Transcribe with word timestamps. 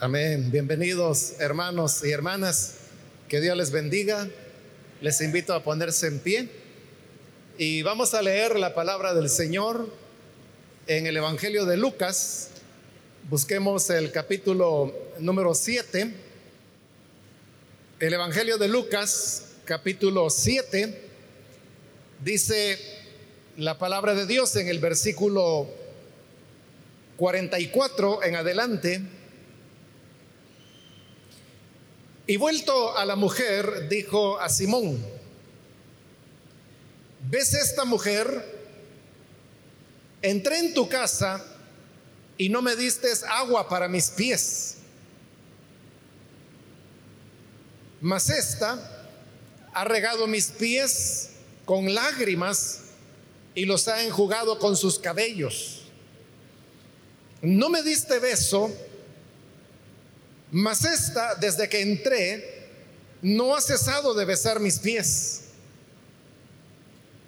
Amén. 0.00 0.52
Bienvenidos 0.52 1.34
hermanos 1.40 2.04
y 2.04 2.12
hermanas. 2.12 2.74
Que 3.28 3.40
Dios 3.40 3.56
les 3.56 3.72
bendiga. 3.72 4.28
Les 5.00 5.20
invito 5.20 5.52
a 5.52 5.64
ponerse 5.64 6.06
en 6.06 6.20
pie 6.20 6.48
y 7.58 7.82
vamos 7.82 8.14
a 8.14 8.22
leer 8.22 8.60
la 8.60 8.76
palabra 8.76 9.12
del 9.12 9.28
Señor 9.28 9.92
en 10.86 11.08
el 11.08 11.16
Evangelio 11.16 11.64
de 11.64 11.76
Lucas. 11.76 12.50
Busquemos 13.28 13.90
el 13.90 14.12
capítulo 14.12 14.94
número 15.18 15.52
7. 15.52 16.14
El 17.98 18.14
Evangelio 18.14 18.56
de 18.56 18.68
Lucas, 18.68 19.46
capítulo 19.64 20.30
7, 20.30 20.96
dice 22.22 22.78
la 23.56 23.78
palabra 23.78 24.14
de 24.14 24.26
Dios 24.26 24.54
en 24.54 24.68
el 24.68 24.78
versículo 24.78 25.68
44 27.16 28.22
en 28.22 28.36
adelante. 28.36 29.17
Y 32.28 32.36
vuelto 32.36 32.94
a 32.94 33.06
la 33.06 33.16
mujer, 33.16 33.88
dijo 33.88 34.38
a 34.38 34.50
Simón, 34.50 35.02
¿ves 37.30 37.54
esta 37.54 37.86
mujer? 37.86 38.68
Entré 40.20 40.58
en 40.58 40.74
tu 40.74 40.90
casa 40.90 41.42
y 42.36 42.50
no 42.50 42.60
me 42.60 42.76
diste 42.76 43.08
agua 43.30 43.66
para 43.66 43.88
mis 43.88 44.10
pies. 44.10 44.76
Mas 48.02 48.28
esta 48.28 49.08
ha 49.72 49.84
regado 49.84 50.26
mis 50.26 50.48
pies 50.48 51.30
con 51.64 51.94
lágrimas 51.94 52.80
y 53.54 53.64
los 53.64 53.88
ha 53.88 54.04
enjugado 54.04 54.58
con 54.58 54.76
sus 54.76 54.98
cabellos. 54.98 55.84
No 57.40 57.70
me 57.70 57.82
diste 57.82 58.18
beso 58.18 58.70
mas 60.50 60.84
esta, 60.84 61.34
desde 61.34 61.68
que 61.68 61.80
entré, 61.80 62.68
no 63.22 63.54
ha 63.54 63.60
cesado 63.60 64.14
de 64.14 64.24
besar 64.24 64.60
mis 64.60 64.78
pies. 64.78 65.42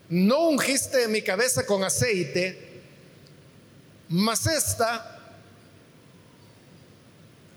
No 0.08 0.48
ungiste 0.48 1.06
mi 1.08 1.22
cabeza 1.22 1.64
con 1.64 1.84
aceite, 1.84 2.58
mas 4.08 4.46
esta 4.46 5.18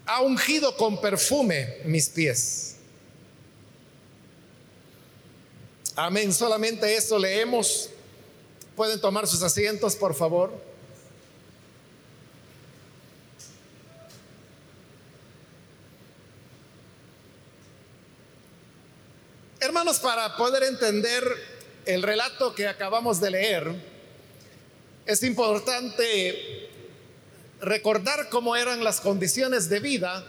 ha 0.06 0.22
ungido 0.22 0.76
con 0.78 1.00
perfume 1.00 1.78
mis 1.86 2.10
pies. 2.10 2.76
Amén. 5.96 6.34
Solamente 6.34 6.96
eso 6.96 7.18
leemos. 7.18 7.90
Pueden 8.76 9.00
tomar 9.00 9.28
sus 9.28 9.42
asientos, 9.44 9.96
por 9.96 10.16
favor. 10.16 10.52
Para 20.00 20.36
poder 20.36 20.64
entender 20.64 21.24
el 21.86 22.02
relato 22.02 22.56
que 22.56 22.68
acabamos 22.68 23.20
de 23.22 23.32
leer, 23.32 23.74
es 25.06 25.24
importante 25.24 26.70
recordar 27.62 28.30
cómo 28.30 28.56
eran 28.56 28.84
las 28.84 29.00
condiciones 29.02 29.70
de 29.70 29.80
vida 29.80 30.26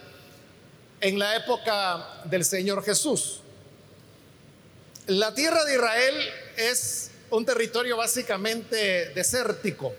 en 1.00 1.18
la 1.18 1.36
época 1.36 2.22
del 2.24 2.44
Señor 2.44 2.84
Jesús. 2.84 3.40
La 5.06 5.34
tierra 5.34 5.64
de 5.64 5.74
Israel 5.74 6.14
es 6.56 7.10
un 7.30 7.44
territorio 7.44 7.96
básicamente 7.96 9.10
desértico. 9.10 9.94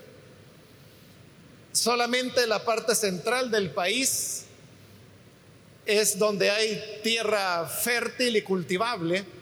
Solamente 1.72 2.46
la 2.46 2.64
parte 2.64 2.94
central 2.94 3.50
del 3.50 3.70
país 3.70 4.44
es 5.86 6.18
donde 6.18 6.50
hay 6.50 7.00
tierra 7.02 7.66
fértil 7.68 8.36
y 8.36 8.42
cultivable. 8.42 9.35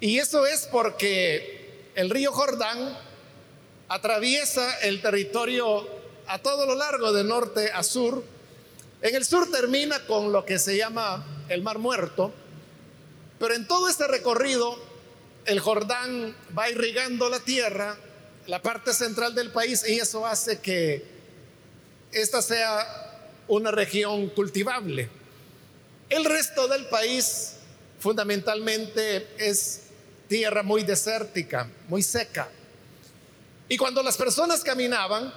Y 0.00 0.18
eso 0.18 0.46
es 0.46 0.68
porque 0.70 1.90
el 1.94 2.10
río 2.10 2.32
Jordán 2.32 2.96
atraviesa 3.88 4.78
el 4.80 5.02
territorio 5.02 5.88
a 6.26 6.38
todo 6.38 6.66
lo 6.66 6.76
largo 6.76 7.12
de 7.12 7.24
norte 7.24 7.72
a 7.72 7.82
sur. 7.82 8.22
En 9.02 9.14
el 9.14 9.24
sur 9.24 9.50
termina 9.50 10.04
con 10.06 10.30
lo 10.30 10.44
que 10.44 10.58
se 10.58 10.76
llama 10.76 11.44
el 11.48 11.62
Mar 11.62 11.78
Muerto, 11.78 12.32
pero 13.38 13.54
en 13.54 13.66
todo 13.66 13.88
este 13.88 14.06
recorrido 14.06 14.78
el 15.46 15.60
Jordán 15.60 16.36
va 16.56 16.70
irrigando 16.70 17.28
la 17.28 17.40
tierra, 17.40 17.96
la 18.46 18.62
parte 18.62 18.92
central 18.92 19.34
del 19.34 19.50
país, 19.50 19.84
y 19.88 19.98
eso 19.98 20.26
hace 20.26 20.60
que 20.60 21.04
esta 22.12 22.42
sea 22.42 22.86
una 23.48 23.70
región 23.70 24.28
cultivable. 24.28 25.08
El 26.08 26.24
resto 26.24 26.68
del 26.68 26.86
país 26.86 27.54
fundamentalmente 27.98 29.26
es 29.38 29.87
tierra 30.28 30.62
muy 30.62 30.84
desértica, 30.84 31.68
muy 31.88 32.02
seca. 32.02 32.48
Y 33.68 33.76
cuando 33.76 34.02
las 34.02 34.16
personas 34.16 34.62
caminaban, 34.62 35.32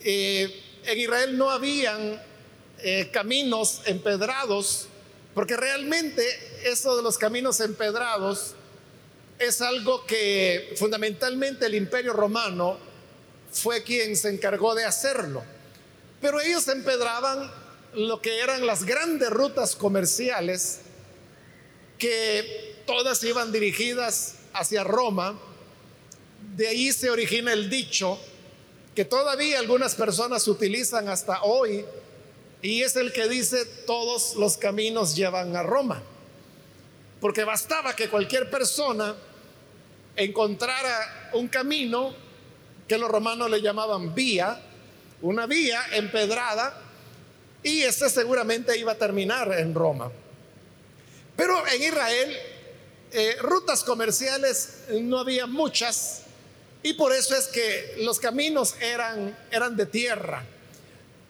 eh, 0.00 0.62
en 0.84 0.98
Israel 0.98 1.36
no 1.36 1.50
habían 1.50 2.22
eh, 2.78 3.10
caminos 3.12 3.82
empedrados, 3.86 4.88
porque 5.34 5.56
realmente 5.56 6.24
eso 6.64 6.96
de 6.96 7.02
los 7.02 7.18
caminos 7.18 7.60
empedrados 7.60 8.54
es 9.38 9.60
algo 9.60 10.04
que 10.06 10.74
fundamentalmente 10.76 11.66
el 11.66 11.74
imperio 11.74 12.12
romano 12.12 12.78
fue 13.52 13.82
quien 13.82 14.16
se 14.16 14.30
encargó 14.30 14.74
de 14.74 14.84
hacerlo. 14.84 15.42
Pero 16.20 16.40
ellos 16.40 16.66
empedraban 16.68 17.50
lo 17.94 18.20
que 18.20 18.40
eran 18.40 18.66
las 18.66 18.84
grandes 18.84 19.30
rutas 19.30 19.76
comerciales 19.76 20.80
que 21.98 22.77
todas 22.88 23.22
iban 23.22 23.52
dirigidas 23.52 24.36
hacia 24.54 24.82
Roma. 24.82 25.38
De 26.56 26.68
ahí 26.68 26.90
se 26.90 27.10
origina 27.10 27.52
el 27.52 27.68
dicho 27.68 28.18
que 28.94 29.04
todavía 29.04 29.58
algunas 29.58 29.94
personas 29.94 30.48
utilizan 30.48 31.06
hasta 31.10 31.42
hoy 31.42 31.84
y 32.62 32.82
es 32.82 32.96
el 32.96 33.12
que 33.12 33.28
dice 33.28 33.66
todos 33.86 34.36
los 34.36 34.56
caminos 34.56 35.14
llevan 35.14 35.54
a 35.54 35.62
Roma. 35.62 36.02
Porque 37.20 37.44
bastaba 37.44 37.94
que 37.94 38.08
cualquier 38.08 38.48
persona 38.48 39.14
encontrara 40.16 41.30
un 41.34 41.46
camino 41.48 42.14
que 42.88 42.96
los 42.96 43.10
romanos 43.10 43.50
le 43.50 43.60
llamaban 43.60 44.14
vía, 44.14 44.62
una 45.20 45.44
vía 45.44 45.78
empedrada, 45.92 46.80
y 47.62 47.82
ese 47.82 48.08
seguramente 48.08 48.78
iba 48.78 48.92
a 48.92 48.96
terminar 48.96 49.52
en 49.58 49.74
Roma. 49.74 50.10
Pero 51.36 51.66
en 51.68 51.82
Israel, 51.82 52.36
eh, 53.12 53.36
rutas 53.40 53.84
comerciales 53.84 54.84
no 54.90 55.18
había 55.18 55.46
muchas 55.46 56.22
y 56.82 56.94
por 56.94 57.12
eso 57.12 57.34
es 57.34 57.48
que 57.48 57.96
los 57.98 58.20
caminos 58.20 58.74
eran, 58.80 59.36
eran 59.50 59.76
de 59.76 59.86
tierra. 59.86 60.44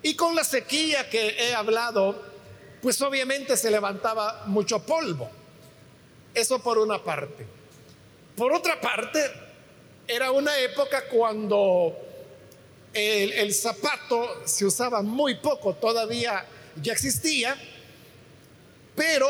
Y 0.02 0.14
con 0.14 0.34
la 0.34 0.44
sequía 0.44 1.08
que 1.08 1.36
he 1.38 1.54
hablado, 1.54 2.22
pues 2.82 3.00
obviamente 3.02 3.56
se 3.56 3.70
levantaba 3.70 4.44
mucho 4.46 4.80
polvo. 4.80 5.30
Eso 6.34 6.60
por 6.60 6.78
una 6.78 7.02
parte. 7.02 7.46
Por 8.36 8.52
otra 8.52 8.80
parte, 8.80 9.18
era 10.06 10.30
una 10.30 10.56
época 10.58 11.08
cuando 11.08 11.96
el, 12.92 13.52
zapato 13.52 14.42
se 14.46 14.64
usaba 14.64 15.02
muy 15.02 15.36
poco, 15.36 15.74
todavía 15.74 16.46
ya 16.80 16.92
existía, 16.92 17.56
pero 18.94 19.28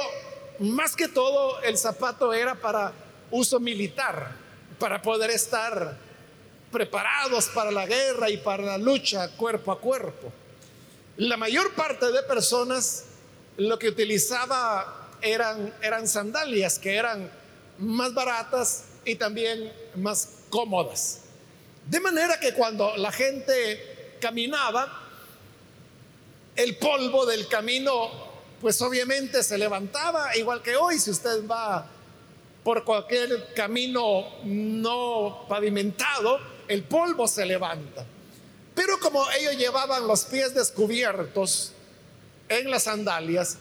más 0.61 0.97
que 0.97 1.09
todo 1.09 1.61
el 1.63 1.79
zapato 1.79 2.33
era 2.33 2.55
para 2.55 2.93
uso 3.31 3.61
militar, 3.61 4.33
para 4.79 5.01
poder 5.03 5.31
estar 5.31 5.97
preparados 6.71 7.47
para 7.49 7.71
la 7.71 7.87
guerra 7.87 8.31
y 8.31 8.37
para 8.39 8.63
la 8.63 8.79
lucha 8.79 9.29
cuerpo 9.37 9.73
a 9.73 9.81
cuerpo. 9.81 10.33
La 11.17 11.37
mayor 11.37 11.75
parte 11.75 12.13
de 12.13 12.23
personas 12.23 13.05
lo 13.57 13.79
que 13.79 13.89
utilizaba 13.89 15.09
eran, 15.21 15.75
eran 15.83 16.07
sandalias 16.07 16.79
que 16.79 16.95
eran 16.95 17.31
más 17.79 18.15
baratas 18.15 18.85
y 19.05 19.17
también 19.17 19.73
más 19.97 20.45
cómodas. 20.51 21.23
De 21.87 22.01
manera 22.01 22.39
que 22.39 22.53
cuando 22.53 22.97
la 22.97 23.11
gente 23.11 24.17
caminaba, 24.21 25.05
el 26.55 26.77
polvo 26.77 27.25
del 27.25 27.49
camino, 27.49 28.28
pues 28.61 28.81
obviamente 28.83 29.43
se 29.43 29.57
levantaba, 29.57 30.37
igual 30.37 30.63
que 30.63 30.77
hoy, 30.77 30.99
si 30.99 31.11
usted 31.11 31.47
va 31.47 31.87
por 32.65 32.85
cualquier 32.85 33.55
camino 33.55 34.27
no 34.45 35.47
pavimentado, 35.49 36.39
el 36.67 36.83
polvo 36.83 37.29
se 37.29 37.47
levanta. 37.47 38.05
Pero 38.75 38.99
como 39.01 39.25
ellos 39.33 39.57
llevaban 39.57 40.07
los 40.07 40.25
pies 40.25 40.55
descubiertos 40.55 41.73
en 42.49 42.71
las 42.71 42.85
sandalias, 42.85 43.59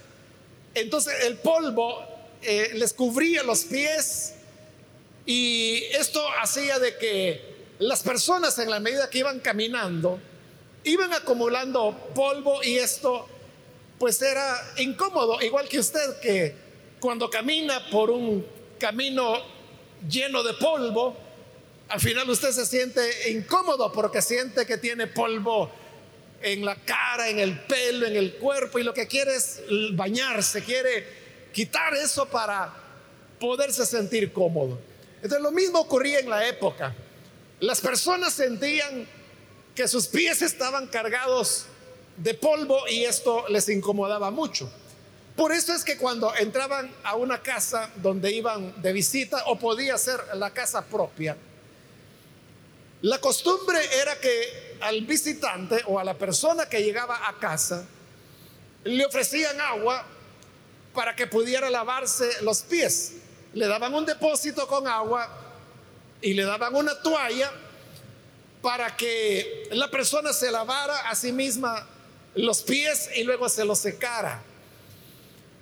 entonces 0.74 1.24
el 1.24 1.38
polvo 1.38 2.04
eh, 2.42 2.72
les 2.74 2.94
cubría 2.94 3.44
los 3.44 3.66
pies 3.66 4.34
y 5.26 5.84
esto 5.92 6.24
hacía 6.42 6.80
de 6.80 6.98
que 6.98 7.58
las 7.80 8.04
personas 8.04 8.58
en 8.60 8.70
la 8.70 8.80
medida 8.80 9.10
que 9.10 9.20
iban 9.20 9.40
caminando, 9.40 10.20
iban 10.84 11.14
acumulando 11.14 11.96
polvo 12.14 12.64
y 12.64 12.78
esto 12.78 13.28
pues 14.00 14.22
era 14.22 14.74
incómodo, 14.78 15.42
igual 15.42 15.68
que 15.68 15.80
usted 15.80 16.20
que 16.20 16.56
cuando 17.00 17.30
camina 17.30 17.90
por 17.90 18.10
un 18.10 18.46
camino 18.80 19.38
lleno 20.08 20.44
de 20.44 20.54
polvo, 20.54 21.16
al 21.90 22.00
final 22.00 22.30
usted 22.30 22.52
se 22.52 22.66
siente 22.66 23.32
incómodo 23.32 23.92
porque 23.92 24.22
siente 24.22 24.66
que 24.66 24.78
tiene 24.78 25.08
polvo 25.08 25.72
en 26.42 26.64
la 26.64 26.76
cara, 26.76 27.30
en 27.30 27.40
el 27.40 27.60
pelo, 27.62 28.06
en 28.06 28.16
el 28.16 28.36
cuerpo 28.36 28.78
y 28.78 28.84
lo 28.84 28.94
que 28.94 29.08
quiere 29.08 29.36
es 29.36 29.62
bañarse, 29.94 30.64
quiere 30.64 31.06
quitar 31.52 31.94
eso 31.96 32.28
para 32.28 32.74
poderse 33.40 33.86
sentir 33.86 34.32
cómodo. 34.32 34.80
Entonces 35.16 35.42
lo 35.42 35.52
mismo 35.52 35.80
ocurría 35.80 36.20
en 36.20 36.30
la 36.30 36.48
época. 36.48 36.94
Las 37.60 37.82
personas 37.82 38.34
sentían 38.34 39.08
que 39.74 39.88
sus 39.88 40.08
pies 40.08 40.42
estaban 40.42 40.88
cargados 40.88 41.66
de 42.18 42.34
polvo 42.34 42.88
y 42.88 43.04
esto 43.06 43.46
les 43.50 43.70
incomodaba 43.70 44.32
mucho. 44.32 44.70
Por 45.36 45.52
eso 45.52 45.74
es 45.74 45.84
que 45.84 45.98
cuando 45.98 46.36
entraban 46.36 46.92
a 47.04 47.16
una 47.16 47.42
casa 47.42 47.92
donde 47.98 48.32
iban 48.32 48.82
de 48.82 48.92
visita 48.92 49.44
o 49.46 49.60
podía 49.60 49.98
ser 49.98 50.20
la 50.34 50.52
casa 50.52 50.84
propia, 50.84 51.38
la 53.04 53.22
costumbre 53.22 53.80
era 54.02 54.20
que 54.20 54.78
al 54.82 55.02
visitante 55.02 55.84
o 55.86 56.00
a 56.00 56.04
la 56.04 56.16
persona 56.16 56.68
que 56.68 56.82
llegaba 56.82 57.28
a 57.28 57.38
casa 57.38 57.86
le 58.84 59.06
ofrecían 59.06 59.62
agua 59.62 60.04
para 60.94 61.16
que 61.16 61.28
pudiera 61.28 61.70
lavarse 61.70 62.42
los 62.42 62.64
pies. 62.64 63.14
Le 63.54 63.68
daban 63.68 63.94
un 63.94 64.06
depósito 64.06 64.68
con 64.68 64.88
agua 64.88 65.30
y 66.22 66.34
le 66.34 66.44
daban 66.44 66.74
una 66.74 67.00
toalla 67.00 67.52
para 68.64 68.98
que 68.98 69.70
la 69.72 69.92
persona 69.92 70.34
se 70.34 70.50
lavara 70.50 71.10
a 71.10 71.14
sí 71.14 71.32
misma 71.32 71.88
los 72.38 72.64
pies 72.64 73.10
y 73.16 73.24
luego 73.24 73.50
se 73.50 73.66
los 73.66 73.80
secara. 73.80 74.42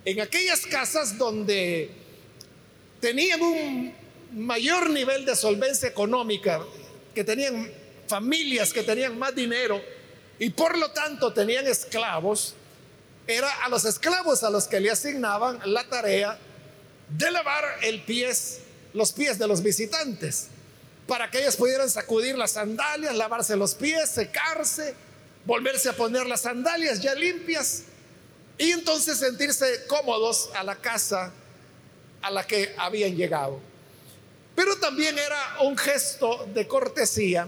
En 0.03 0.21
aquellas 0.21 0.65
casas 0.65 1.17
donde 1.17 1.89
tenían 2.99 3.41
un 3.41 3.93
mayor 4.33 4.89
nivel 4.89 5.25
de 5.25 5.35
solvencia 5.35 5.87
económica, 5.87 6.61
que 7.13 7.23
tenían 7.23 7.71
familias 8.07 8.71
que 8.71 8.83
tenían 8.83 9.17
más 9.17 9.33
dinero 9.33 9.81
y 10.37 10.49
por 10.49 10.77
lo 10.77 10.91
tanto 10.91 11.33
tenían 11.33 11.65
esclavos, 11.65 12.53
era 13.25 13.49
a 13.63 13.69
los 13.69 13.85
esclavos 13.85 14.43
a 14.43 14.49
los 14.49 14.67
que 14.67 14.79
le 14.79 14.91
asignaban 14.91 15.59
la 15.65 15.87
tarea 15.87 16.37
de 17.09 17.31
lavar 17.31 17.63
el 17.81 18.03
pies, 18.03 18.59
los 18.93 19.11
pies 19.11 19.39
de 19.39 19.47
los 19.47 19.63
visitantes, 19.63 20.47
para 21.07 21.31
que 21.31 21.39
ellos 21.39 21.55
pudieran 21.55 21.89
sacudir 21.89 22.37
las 22.37 22.51
sandalias, 22.51 23.15
lavarse 23.15 23.55
los 23.55 23.73
pies, 23.75 24.09
secarse, 24.09 24.93
volverse 25.45 25.89
a 25.89 25.93
poner 25.93 26.25
las 26.25 26.41
sandalias 26.41 27.01
ya 27.01 27.13
limpias 27.15 27.83
y 28.57 28.71
entonces 28.71 29.17
sentirse 29.17 29.85
cómodos 29.87 30.49
a 30.55 30.63
la 30.63 30.75
casa 30.75 31.31
a 32.21 32.31
la 32.31 32.45
que 32.45 32.73
habían 32.77 33.15
llegado. 33.15 33.59
Pero 34.55 34.77
también 34.77 35.17
era 35.19 35.57
un 35.61 35.77
gesto 35.77 36.47
de 36.53 36.67
cortesía 36.67 37.47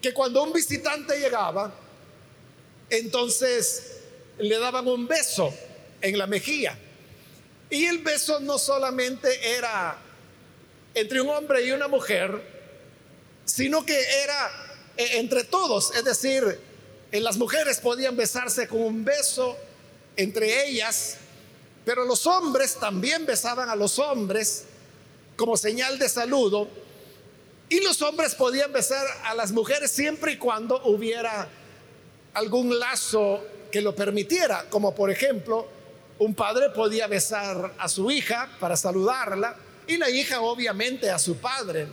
que 0.00 0.14
cuando 0.14 0.42
un 0.42 0.52
visitante 0.52 1.18
llegaba, 1.18 1.74
entonces 2.88 3.98
le 4.38 4.58
daban 4.58 4.86
un 4.86 5.06
beso 5.06 5.52
en 6.00 6.16
la 6.16 6.26
mejilla. 6.26 6.78
Y 7.70 7.86
el 7.86 7.98
beso 7.98 8.40
no 8.40 8.58
solamente 8.58 9.56
era 9.56 9.96
entre 10.94 11.20
un 11.20 11.30
hombre 11.30 11.64
y 11.64 11.72
una 11.72 11.88
mujer, 11.88 12.42
sino 13.44 13.84
que 13.84 13.98
era 14.22 14.50
eh, 14.96 15.18
entre 15.18 15.44
todos, 15.44 15.94
es 15.94 16.04
decir, 16.04 16.71
eh, 17.12 17.20
las 17.20 17.36
mujeres 17.36 17.78
podían 17.78 18.16
besarse 18.16 18.66
con 18.66 18.80
un 18.80 19.04
beso 19.04 19.56
entre 20.16 20.66
ellas, 20.66 21.18
pero 21.84 22.04
los 22.04 22.26
hombres 22.26 22.76
también 22.76 23.26
besaban 23.26 23.68
a 23.68 23.76
los 23.76 23.98
hombres 23.98 24.64
como 25.36 25.56
señal 25.56 25.98
de 25.98 26.08
saludo 26.08 26.68
y 27.68 27.80
los 27.80 28.00
hombres 28.02 28.34
podían 28.34 28.72
besar 28.72 29.06
a 29.24 29.34
las 29.34 29.52
mujeres 29.52 29.90
siempre 29.90 30.32
y 30.32 30.36
cuando 30.38 30.82
hubiera 30.84 31.48
algún 32.34 32.78
lazo 32.78 33.42
que 33.70 33.82
lo 33.82 33.94
permitiera, 33.94 34.68
como 34.70 34.94
por 34.94 35.10
ejemplo 35.10 35.66
un 36.18 36.34
padre 36.34 36.70
podía 36.70 37.06
besar 37.06 37.74
a 37.78 37.88
su 37.88 38.10
hija 38.10 38.48
para 38.60 38.76
saludarla 38.76 39.56
y 39.86 39.96
la 39.96 40.08
hija 40.08 40.40
obviamente 40.40 41.10
a 41.10 41.18
su 41.18 41.36
padre. 41.36 41.88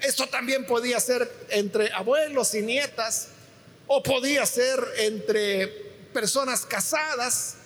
Esto 0.00 0.26
también 0.28 0.66
podía 0.66 1.00
ser 1.00 1.30
entre 1.50 1.92
abuelos 1.92 2.54
y 2.54 2.62
nietas 2.62 3.28
o 3.86 4.02
podía 4.02 4.46
ser 4.46 4.78
entre 4.98 5.68
personas 6.12 6.64
casadas, 6.64 7.56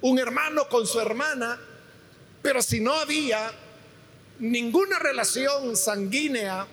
un 0.00 0.18
hermano 0.18 0.68
con 0.68 0.86
su 0.86 1.00
hermana, 1.00 1.60
pero 2.42 2.62
si 2.62 2.80
no 2.80 2.94
había 2.94 3.52
ninguna 4.38 4.98
relación 4.98 5.76
sanguínea 5.76 6.66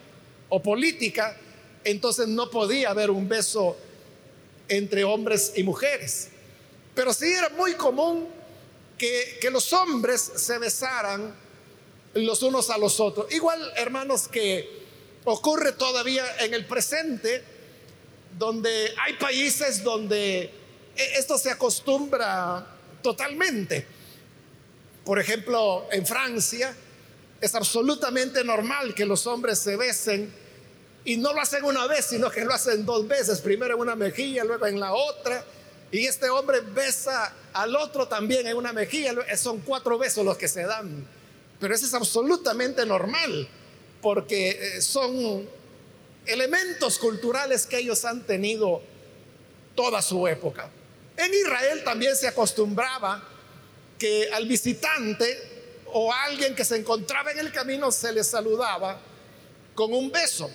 o 0.50 0.62
política, 0.62 1.38
entonces 1.84 2.28
no 2.28 2.50
podía 2.50 2.92
haber 2.92 3.10
un 3.10 3.28
beso 3.28 3.78
entre 4.68 5.04
hombres 5.04 5.54
y 5.56 5.64
mujeres. 5.64 6.30
Pero 6.94 7.14
sí 7.14 7.32
era 7.32 7.50
muy 7.50 7.74
común 7.74 8.28
que, 8.98 9.38
que, 9.42 9.50
los 9.50 9.74
hombres 9.74 10.32
se 10.36 10.58
besaran 10.60 11.34
los 12.14 12.44
unos 12.44 12.70
a 12.70 12.78
los 12.78 13.00
otros. 13.00 13.32
Igual, 13.34 13.60
hermanos, 13.76 14.28
que 14.28 14.84
ocurre 15.26 15.72
todavía 15.72 16.24
en 16.40 16.54
el 16.54 16.66
presente, 16.66 17.44
donde 18.38 18.94
hay 19.02 19.14
países 19.14 19.84
donde 19.84 20.52
e, 20.96 21.18
esto 21.18 21.38
se 21.38 21.50
acostumbra 21.50 22.66
totalmente. 23.02 23.86
Por 25.06 25.20
ejemplo, 25.20 25.88
en 25.92 26.06
Francia, 26.06 26.76
es 27.42 27.56
absolutamente 27.56 28.44
normal 28.44 28.96
que 28.96 29.06
los 29.06 29.28
hombres 29.28 29.60
se 29.60 29.76
besen 29.76 30.34
y 31.06 31.18
no 31.18 31.34
lo 31.34 31.42
hacen 31.42 31.66
una 31.66 31.88
vez, 31.88 32.06
sino 32.06 32.32
que 32.32 32.46
lo 32.46 32.54
hacen 32.54 32.86
dos 32.86 33.06
veces, 33.06 33.42
primero 33.42 33.76
en 33.76 33.82
una 33.82 33.96
mejilla, 33.96 34.46
luego 34.46 34.66
en 34.66 34.80
la 34.80 34.94
otra. 34.94 35.44
Y 35.92 36.08
este 36.08 36.30
hombre 36.30 36.62
besa 36.62 37.34
al 37.52 37.76
otro 37.76 38.08
también 38.08 38.48
en 38.48 38.56
una 38.56 38.72
mejilla, 38.72 39.14
son 39.36 39.60
cuatro 39.60 39.98
besos 39.98 40.26
los 40.26 40.38
que 40.38 40.48
se 40.48 40.64
dan. 40.64 41.06
Pero 41.60 41.76
eso 41.76 41.86
es 41.86 41.94
absolutamente 41.94 42.86
normal, 42.86 43.48
porque 44.02 44.50
eh, 44.50 44.82
son 44.82 45.48
elementos 46.26 46.98
culturales 47.00 47.66
que 47.66 47.80
ellos 47.80 48.04
han 48.06 48.26
tenido 48.26 48.82
toda 49.76 50.02
su 50.02 50.28
época. 50.28 50.70
En 51.18 51.34
Israel 51.34 51.84
también 51.84 52.16
se 52.16 52.28
acostumbraba 52.28 53.28
que 54.00 54.30
al 54.34 54.48
visitante 54.48 55.54
o 55.88 56.12
alguien 56.12 56.56
que 56.56 56.66
se 56.66 56.78
encontraba 56.78 57.32
en 57.32 57.40
el 57.40 57.52
camino 57.52 57.92
se 57.92 58.12
le 58.12 58.24
saludaba 58.24 59.00
con 59.76 59.94
un 59.94 60.12
beso. 60.12 60.50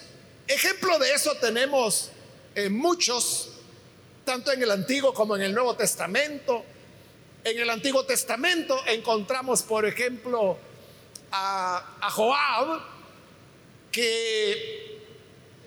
Ejemplo 0.47 0.99
de 0.99 1.13
eso 1.13 1.35
tenemos 1.37 2.11
en 2.55 2.77
muchos, 2.77 3.51
tanto 4.25 4.53
en 4.53 4.63
el 4.63 4.71
Antiguo 4.71 5.15
como 5.15 5.37
en 5.37 5.43
el 5.43 5.55
Nuevo 5.55 5.77
Testamento. 5.77 6.65
En 7.45 7.59
el 7.59 7.71
Antiguo 7.71 8.05
Testamento 8.05 8.81
encontramos, 8.87 9.63
por 9.63 9.87
ejemplo, 9.87 10.59
a, 11.31 12.11
Joab, 12.11 12.81
que 13.93 14.78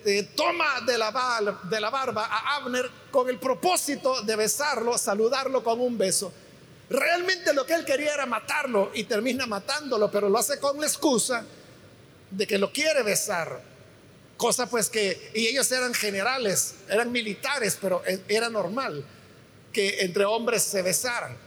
eh, 0.05 0.29
toma 0.35 0.81
de 0.81 0.97
la, 0.97 1.11
barba 1.11 2.25
a 2.25 2.55
Abner 2.55 2.89
con 3.11 3.29
el 3.29 3.37
propósito 3.39 4.21
de 4.23 4.35
besarlo, 4.35 4.97
saludarlo 4.97 5.63
con 5.63 5.79
un 5.79 5.97
beso. 5.97 6.31
Realmente 6.89 7.53
lo 7.53 7.65
que 7.65 7.73
él 7.73 7.85
quería 7.85 8.13
era 8.13 8.25
matarlo 8.25 8.91
y 8.93 9.03
termina 9.05 9.45
matándolo, 9.45 10.11
pero 10.11 10.27
lo 10.27 10.37
hace 10.37 10.59
con 10.59 10.79
la 10.79 10.87
excusa 10.87 11.45
de 12.29 12.47
que 12.47 12.57
lo 12.57 12.71
quiere 12.71 13.03
besar. 13.03 13.61
Cosa 14.37 14.67
pues 14.67 14.89
que, 14.89 15.31
y 15.35 15.47
ellos 15.47 15.71
eran 15.71 15.93
generales, 15.93 16.75
eran 16.89 17.11
militares, 17.11 17.77
pero 17.79 18.03
e, 18.05 18.21
era 18.27 18.49
normal 18.49 19.05
que 19.71 20.01
entre 20.01 20.25
hombres 20.25 20.63
se 20.63 20.81
besaran. 20.81 21.37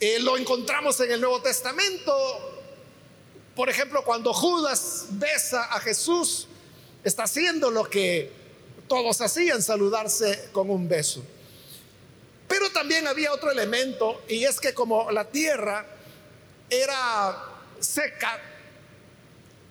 Eh, 0.00 0.18
lo 0.20 0.36
encontramos 0.36 1.00
en 1.00 1.12
el 1.12 1.20
Nuevo 1.20 1.40
Testamento, 1.40 2.12
por 3.54 3.70
ejemplo, 3.70 4.04
cuando 4.04 4.34
Judas 4.34 5.06
besa 5.12 5.64
a 5.64 5.80
Jesús, 5.80 6.46
está 7.08 7.22
haciendo 7.22 7.70
lo 7.70 7.88
que 7.88 8.32
todos 8.88 9.20
hacían, 9.20 9.62
saludarse 9.62 10.48
con 10.52 10.70
un 10.70 10.88
beso. 10.88 11.22
Pero 12.48 12.70
también 12.70 13.06
había 13.06 13.32
otro 13.32 13.50
elemento 13.50 14.22
y 14.28 14.44
es 14.44 14.58
que 14.58 14.74
como 14.74 15.10
la 15.12 15.24
tierra 15.24 15.86
era 16.68 17.44
seca 17.78 18.40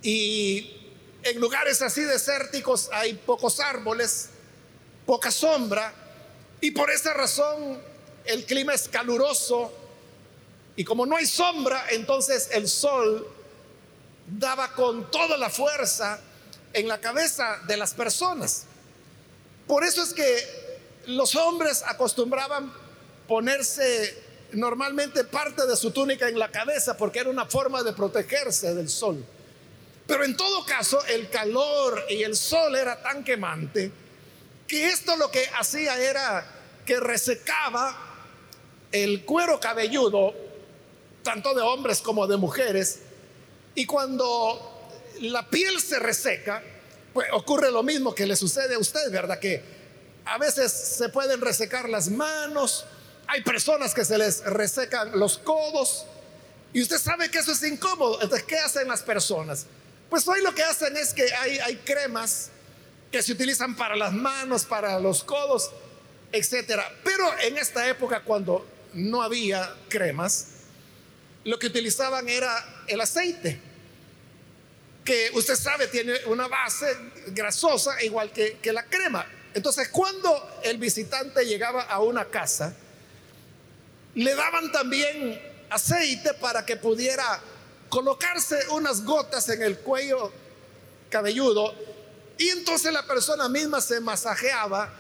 y 0.02 0.78
en 1.24 1.40
lugares 1.40 1.82
así 1.82 2.02
desérticos 2.02 2.90
hay 2.94 3.16
pocos 3.16 3.60
árboles, 3.60 4.30
poca 5.06 5.30
sombra 5.30 5.94
y 6.62 6.72
por 6.72 6.90
esa 6.90 7.14
razón 7.14 7.82
el 8.24 8.46
clima 8.46 8.74
es 8.74 8.88
caluroso 8.88 9.74
y 10.78 10.86
como 10.86 11.06
no 11.06 11.18
hay 11.18 11.26
sombra, 11.26 11.86
entonces 11.90 12.50
el 12.52 12.70
sol 12.70 13.28
daba 14.26 14.72
con 14.74 15.12
toda 15.12 15.38
la 15.38 15.50
fuerza 15.50 16.22
en 16.76 16.90
la 16.90 17.00
cabeza 17.00 17.62
de 17.68 17.78
las 17.78 17.94
personas. 17.94 18.66
Por 19.66 19.86
eso 19.86 20.04
es 20.04 20.14
que 20.14 20.38
los 21.08 21.36
hombres 21.36 21.82
acostumbraban 21.88 22.72
ponerse 23.28 24.24
normalmente 24.52 25.24
parte 25.24 25.66
de 25.66 25.76
su 25.78 25.92
túnica 25.92 26.28
en 26.28 26.38
la 26.38 26.52
cabeza 26.52 26.98
porque 26.98 27.20
era 27.20 27.30
una 27.30 27.46
forma 27.46 27.82
de 27.82 27.94
protegerse 27.94 28.76
del 28.76 28.90
sol. 28.90 29.26
Pero 30.06 30.26
en 30.26 30.36
todo 30.36 30.66
caso, 30.66 31.04
el 31.06 31.30
calor 31.30 32.04
y 32.10 32.24
el 32.24 32.36
sol 32.36 32.76
era 32.76 33.02
tan 33.02 33.24
quemante 33.24 33.92
que 34.68 34.90
esto 34.90 35.16
lo 35.16 35.32
que 35.32 35.48
hacía 35.58 35.98
era 35.98 36.46
que 36.86 37.00
resecaba 37.00 37.98
el 38.92 39.24
cuero 39.24 39.62
cabelludo, 39.62 40.34
tanto 41.24 41.54
de 41.54 41.62
hombres 41.62 42.02
como 42.02 42.28
de 42.28 42.38
mujeres, 42.38 43.00
y 43.74 43.86
cuando 43.86 44.75
la 45.22 45.50
piel 45.50 45.80
se 45.80 46.00
reseca, 46.00 46.64
pues 47.14 47.28
ocurre 47.32 47.72
lo 47.72 47.84
mismo 47.84 48.14
que 48.14 48.26
le 48.26 48.36
sucede 48.36 48.76
a 48.76 48.80
usted, 48.80 49.12
¿verdad? 49.12 49.40
Que 49.40 49.62
a 50.26 50.38
veces 50.38 50.72
se 50.72 51.10
pueden 51.10 51.42
resecar 51.42 51.88
las 51.90 52.10
manos, 52.10 52.86
hay 53.28 53.42
personas 53.42 53.94
que 53.94 54.06
se 54.06 54.18
les 54.18 54.44
resecan 54.44 55.18
los 55.18 55.38
codos, 55.38 56.06
y 56.76 56.82
usted 56.82 56.98
sabe 56.98 57.32
que 57.32 57.38
eso 57.38 57.54
es 57.54 57.64
incómodo. 57.64 58.22
Entonces, 58.22 58.46
¿qué 58.46 58.58
hacen 58.58 58.90
las 58.90 59.02
personas? 59.02 59.66
Pues 60.10 60.28
hoy 60.28 60.42
lo 60.42 60.54
que 60.54 60.62
hacen 60.62 60.98
es 60.98 61.14
que 61.14 61.24
hay, 61.34 61.58
hay 61.60 61.78
cremas 61.78 62.50
que 63.10 63.24
se 63.24 63.32
utilizan 63.32 63.78
para 63.78 63.96
las 63.96 64.12
manos, 64.12 64.66
para 64.66 65.00
los 65.00 65.24
codos, 65.24 65.72
etcétera. 66.34 66.86
Pero 67.02 67.40
en 67.40 67.58
esta 67.58 67.88
época, 67.88 68.24
cuando 68.26 68.68
no 68.94 69.22
había 69.22 69.74
cremas, 69.88 70.48
lo 71.46 71.58
que 71.60 71.68
utilizaban 71.68 72.28
era 72.28 72.84
el 72.88 73.00
aceite, 73.00 73.58
que 75.06 75.30
usted 75.36 75.56
sabe 75.56 75.88
tiene 75.88 76.14
una 76.26 76.48
base 76.48 76.88
grasosa 77.28 78.02
igual 78.04 78.32
que, 78.32 78.58
que 78.58 78.74
la 78.74 78.84
crema. 78.86 79.26
Entonces, 79.54 79.88
cuando 79.90 80.60
el 80.64 80.80
visitante 80.80 81.46
llegaba 81.46 81.84
a 81.84 82.02
una 82.02 82.26
casa, 82.26 82.76
le 84.16 84.34
daban 84.34 84.72
también 84.72 85.40
aceite 85.70 86.34
para 86.34 86.66
que 86.66 86.76
pudiera 86.76 87.40
colocarse 87.88 88.58
unas 88.70 89.04
gotas 89.06 89.48
en 89.50 89.62
el 89.62 89.78
cuello 89.80 90.32
cabelludo 91.10 91.74
y 92.38 92.50
entonces 92.50 92.92
la 92.92 93.06
persona 93.06 93.48
misma 93.48 93.80
se 93.80 94.00
masajeaba 94.02 94.92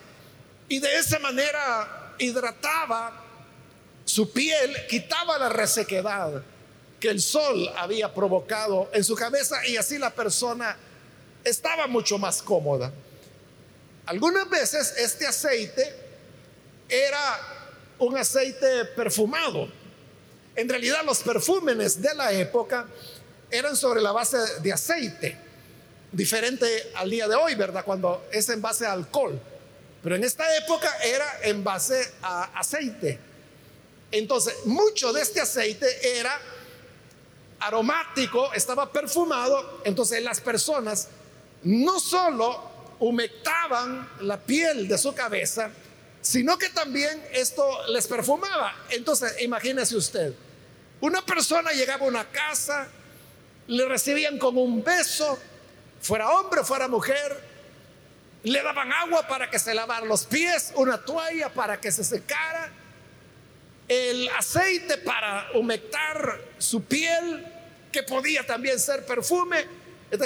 y 0.69 0.79
de 0.79 0.97
esa 0.97 1.19
manera 1.19 2.13
hidrataba 2.19 3.23
su 4.05 4.31
piel, 4.31 4.85
quitaba 4.87 5.37
la 5.37 5.49
resequedad 5.49 6.43
que 7.05 7.11
el 7.11 7.21
sol 7.21 7.71
había 7.77 8.11
provocado 8.11 8.89
en 8.91 9.03
su 9.03 9.13
cabeza 9.13 9.63
y 9.67 9.77
así 9.77 9.99
la 9.99 10.09
persona 10.09 10.75
estaba 11.43 11.85
mucho 11.85 12.17
más 12.17 12.41
cómoda. 12.41 12.91
Algunas 14.07 14.49
veces 14.49 14.91
este 14.97 15.27
aceite 15.27 15.95
era 16.89 17.39
un 17.99 18.17
aceite 18.17 18.85
perfumado. 18.95 19.69
En 20.55 20.67
realidad 20.67 21.05
los 21.05 21.19
perfúmenes 21.19 22.01
de 22.01 22.15
la 22.15 22.31
época 22.31 22.87
eran 23.51 23.75
sobre 23.75 24.01
la 24.01 24.11
base 24.11 24.39
de 24.63 24.73
aceite 24.73 25.37
diferente 26.11 26.91
al 26.95 27.11
día 27.11 27.27
de 27.27 27.35
hoy, 27.35 27.53
¿verdad? 27.53 27.85
Cuando 27.85 28.25
es 28.31 28.49
en 28.49 28.63
base 28.63 28.87
a 28.87 28.93
alcohol. 28.93 29.39
Pero 30.01 30.15
en 30.15 30.23
esta 30.23 30.57
época 30.57 30.91
era 31.03 31.41
en 31.43 31.63
base 31.63 32.13
a 32.23 32.45
aceite. 32.57 33.19
Entonces, 34.11 34.55
mucho 34.65 35.13
de 35.13 35.21
este 35.21 35.39
aceite 35.39 36.17
era 36.17 36.41
aromático, 37.59 38.53
estaba 38.53 38.91
perfumado. 38.91 39.81
Entonces, 39.83 40.23
las 40.23 40.41
personas 40.41 41.09
no 41.63 41.99
solo 41.99 42.75
humectaban 42.99 44.09
la 44.21 44.37
piel 44.37 44.87
de 44.87 44.97
su 44.97 45.13
cabeza, 45.13 45.69
sino 46.21 46.57
que 46.57 46.69
también 46.69 47.23
esto 47.31 47.63
les 47.89 48.07
perfumaba. 48.07 48.73
Entonces, 48.89 49.41
imagínese 49.41 49.95
usted, 49.95 50.33
una 51.01 51.23
persona 51.23 51.71
llegaba 51.71 52.05
a 52.05 52.07
una 52.07 52.25
casa, 52.25 52.87
le 53.67 53.87
recibían 53.87 54.37
con 54.37 54.57
un 54.57 54.83
beso, 54.83 55.37
fuera 56.01 56.29
hombre 56.31 56.63
fuera 56.63 56.87
mujer, 56.87 57.55
le 58.43 58.61
daban 58.61 58.91
agua 58.93 59.27
para 59.27 59.49
que 59.49 59.59
se 59.59 59.73
lavara 59.73 60.05
los 60.05 60.25
pies, 60.25 60.71
una 60.75 61.03
toalla 61.03 61.49
para 61.49 61.79
que 61.79 61.91
se 61.91 62.03
secara, 62.03 62.71
el 63.87 64.29
aceite 64.29 64.97
para 64.97 65.49
humectar 65.53 66.39
su 66.57 66.83
piel, 66.83 67.45
que 67.91 68.03
podía 68.03 68.45
también 68.45 68.79
ser 68.79 69.05
perfume. 69.05 69.65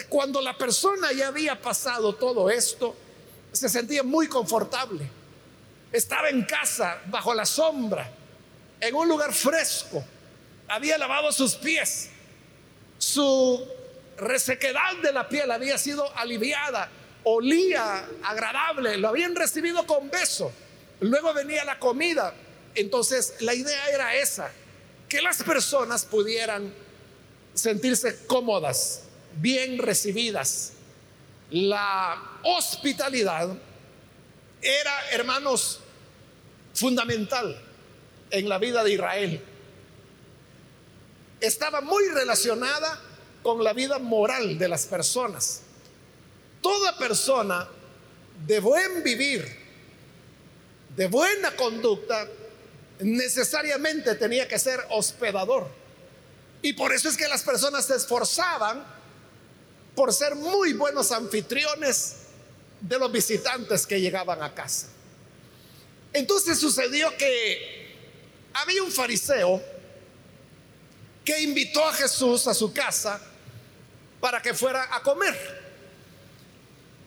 Cuando 0.08 0.42
la 0.42 0.58
persona 0.58 1.12
ya 1.12 1.28
había 1.28 1.60
pasado 1.60 2.16
todo 2.16 2.50
esto, 2.50 2.96
se 3.51 3.70
sentía 3.70 4.04
muy 4.04 4.28
confortable. 4.28 5.10
Estaba 5.92 6.30
en 6.30 6.44
casa, 6.44 7.01
bajo 7.08 7.34
la 7.34 7.46
sombra, 7.46 8.10
en 8.80 8.96
un 8.96 9.08
lugar 9.08 9.34
fresco. 9.34 10.04
Había 10.68 10.98
lavado 10.98 11.32
sus 11.32 11.56
pies. 11.56 12.10
Su 12.98 13.68
resequedad 14.18 14.98
de 15.01 15.12
la 15.12 15.28
piel 15.28 15.50
había 15.50 15.78
sido 15.78 16.16
aliviada, 16.18 16.89
olía 17.24 18.06
agradable, 18.24 18.98
lo 18.98 19.08
habían 19.08 19.36
recibido 19.36 19.86
con 19.88 20.10
beso. 20.10 20.51
Luego 21.00 21.34
venía 21.34 21.63
la 21.66 21.80
comida. 21.80 22.34
Entonces 22.80 23.34
la 23.42 23.54
idea 23.54 23.90
era 23.90 24.16
esa, 24.16 24.50
que 25.10 25.22
las 25.22 25.44
personas 25.44 26.06
pudieran 26.06 26.74
sentirse 27.54 28.26
cómodas, 28.26 29.02
bien 29.36 29.80
recibidas. 29.80 30.72
La 31.52 32.40
hospitalidad 32.44 33.50
era, 34.62 35.10
hermanos, 35.12 35.82
fundamental 36.74 37.62
en 38.32 38.48
la 38.48 38.58
vida 38.60 38.82
de 38.86 38.94
Israel. 38.94 39.42
Estaba 41.42 41.82
muy 41.82 42.08
relacionada 42.14 42.98
con 43.44 43.62
la 43.62 43.74
vida 43.74 44.00
moral 44.00 44.58
de 44.58 44.70
las 44.70 44.86
personas. 44.86 45.64
Toda 46.62 46.98
persona 46.98 47.68
de 48.48 48.62
buen 48.62 49.04
vivir, 49.04 49.46
de 50.96 51.08
buena 51.08 51.54
conducta, 51.58 52.26
necesariamente 53.00 54.15
tenía 54.15 54.48
que 54.48 54.60
ser 54.60 54.86
hospedador. 54.89 55.68
Y 56.62 56.74
por 56.74 56.94
eso 56.94 57.10
es 57.10 57.15
que 57.15 57.27
las 57.27 57.44
personas 57.44 57.86
se 57.86 57.96
esforzaban 57.96 58.86
por 59.96 60.13
ser 60.13 60.36
muy 60.36 60.74
buenos 60.74 61.12
anfitriones 61.12 62.15
de 62.82 63.00
los 63.00 63.12
visitantes 63.12 63.86
que 63.86 64.00
llegaban 64.00 64.44
a 64.44 64.53
casa. 64.53 64.88
Entonces 66.12 66.60
sucedió 66.60 67.15
que 67.18 67.96
había 68.53 68.84
un 68.84 68.91
fariseo 68.91 69.62
que 71.24 71.41
invitó 71.41 71.86
a 71.86 71.94
Jesús 71.94 72.48
a 72.48 72.53
su 72.53 72.74
casa 72.74 73.22
para 74.20 74.41
que 74.41 74.53
fuera 74.53 74.96
a 74.96 75.01
comer. 75.01 75.60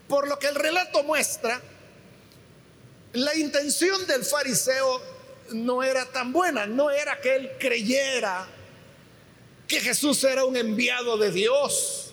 Por 0.08 0.28
lo 0.28 0.38
que 0.38 0.46
el 0.46 0.54
relato 0.54 1.02
muestra, 1.02 1.60
la 3.14 3.34
intención 3.34 4.06
del 4.06 4.24
fariseo 4.24 5.11
no 5.52 5.82
era 5.82 6.06
tan 6.06 6.32
buena, 6.32 6.66
no 6.66 6.90
era 6.90 7.20
que 7.20 7.34
él 7.34 7.52
creyera 7.58 8.46
que 9.66 9.80
Jesús 9.80 10.22
era 10.24 10.44
un 10.44 10.56
enviado 10.56 11.16
de 11.16 11.30
Dios. 11.30 12.12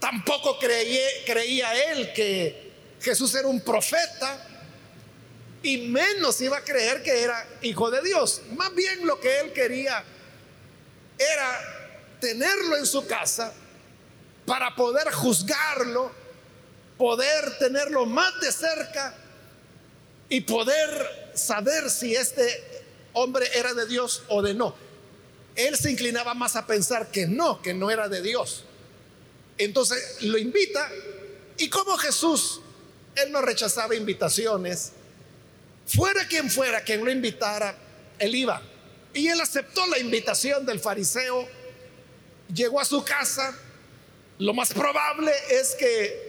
Tampoco 0.00 0.58
creía 0.58 1.92
él 1.92 2.12
que 2.12 2.72
Jesús 3.00 3.34
era 3.34 3.48
un 3.48 3.60
profeta 3.60 4.48
y 5.62 5.78
menos 5.78 6.40
iba 6.40 6.58
a 6.58 6.64
creer 6.64 7.02
que 7.02 7.22
era 7.22 7.46
hijo 7.62 7.90
de 7.90 8.02
Dios. 8.02 8.42
Más 8.56 8.74
bien 8.74 9.06
lo 9.06 9.18
que 9.20 9.40
él 9.40 9.52
quería 9.52 10.04
era 11.18 12.18
tenerlo 12.20 12.76
en 12.76 12.86
su 12.86 13.06
casa 13.06 13.52
para 14.44 14.74
poder 14.74 15.10
juzgarlo, 15.10 16.12
poder 16.98 17.58
tenerlo 17.58 18.04
más 18.06 18.40
de 18.40 18.52
cerca 18.52 19.14
y 20.28 20.40
poder 20.42 21.23
saber 21.34 21.90
si 21.90 22.14
este 22.14 22.82
hombre 23.12 23.46
era 23.54 23.74
de 23.74 23.86
Dios 23.86 24.22
o 24.28 24.42
de 24.42 24.54
no. 24.54 24.74
Él 25.54 25.76
se 25.76 25.90
inclinaba 25.90 26.34
más 26.34 26.56
a 26.56 26.66
pensar 26.66 27.10
que 27.10 27.26
no, 27.26 27.62
que 27.62 27.74
no 27.74 27.90
era 27.90 28.08
de 28.08 28.22
Dios. 28.22 28.64
Entonces 29.56 30.22
lo 30.22 30.36
invita 30.38 30.90
y 31.56 31.68
como 31.68 31.96
Jesús, 31.96 32.60
él 33.14 33.30
no 33.30 33.40
rechazaba 33.40 33.94
invitaciones, 33.94 34.92
fuera 35.86 36.26
quien 36.26 36.50
fuera 36.50 36.82
quien 36.82 37.04
lo 37.04 37.10
invitara, 37.10 37.76
él 38.18 38.34
iba. 38.34 38.60
Y 39.12 39.28
él 39.28 39.40
aceptó 39.40 39.86
la 39.86 39.98
invitación 39.98 40.66
del 40.66 40.80
fariseo, 40.80 41.46
llegó 42.52 42.80
a 42.80 42.84
su 42.84 43.04
casa, 43.04 43.56
lo 44.38 44.52
más 44.52 44.72
probable 44.72 45.32
es 45.50 45.76
que 45.76 46.24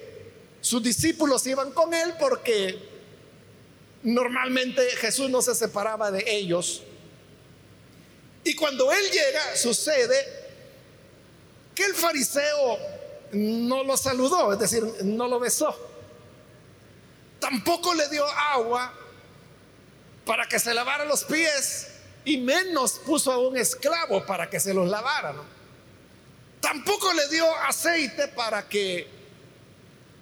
sus 0.62 0.84
discípulos 0.84 1.46
iban 1.48 1.72
con 1.72 1.94
él 1.94 2.14
porque 2.20 2.95
normalmente 4.06 4.88
Jesús 4.98 5.30
no 5.30 5.42
se 5.42 5.56
separaba 5.56 6.12
de 6.12 6.24
ellos. 6.28 6.84
Y 8.44 8.56
cuando 8.56 8.92
él 8.92 9.04
llega, 9.12 9.56
sucede 9.56 10.16
que 11.74 11.84
el 11.86 11.96
fariseo 11.96 12.78
no 13.34 13.84
lo 13.84 13.98
saludó, 13.98 14.54
es 14.54 14.60
decir, 14.60 14.84
no 15.04 15.28
lo 15.28 15.40
besó. 15.40 15.76
Tampoco 17.40 17.96
le 17.96 18.08
dio 18.10 18.26
agua 18.26 18.94
para 20.24 20.48
que 20.48 20.60
se 20.60 20.74
lavara 20.74 21.04
los 21.06 21.24
pies 21.24 21.88
y 22.24 22.38
menos 22.38 23.00
puso 23.06 23.32
a 23.32 23.40
un 23.40 23.58
esclavo 23.58 24.24
para 24.26 24.50
que 24.50 24.60
se 24.60 24.74
los 24.74 24.88
lavara. 24.88 25.34
Tampoco 26.62 27.12
le 27.14 27.28
dio 27.30 27.46
aceite 27.58 28.28
para 28.28 28.70
que 28.70 29.08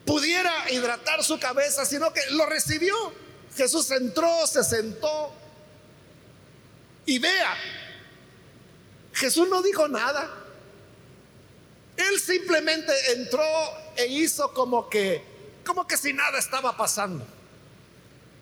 pudiera 0.06 0.72
hidratar 0.72 1.22
su 1.24 1.38
cabeza, 1.38 1.86
sino 1.86 2.14
que 2.14 2.22
lo 2.32 2.46
recibió. 2.46 3.23
Jesús 3.56 3.90
entró, 3.92 4.48
se 4.48 4.64
sentó 4.64 5.32
y 7.06 7.20
vea, 7.20 7.56
Jesús 9.14 9.48
no 9.50 9.62
dijo 9.62 9.88
nada. 9.88 10.30
Él 11.96 12.20
simplemente 12.20 12.92
entró 13.12 13.44
e 13.96 14.08
hizo 14.08 14.52
como 14.54 14.90
que 14.90 15.34
como 15.64 15.88
que 15.88 15.98
si 15.98 16.14
nada 16.14 16.40
estaba 16.40 16.76
pasando. 16.76 17.26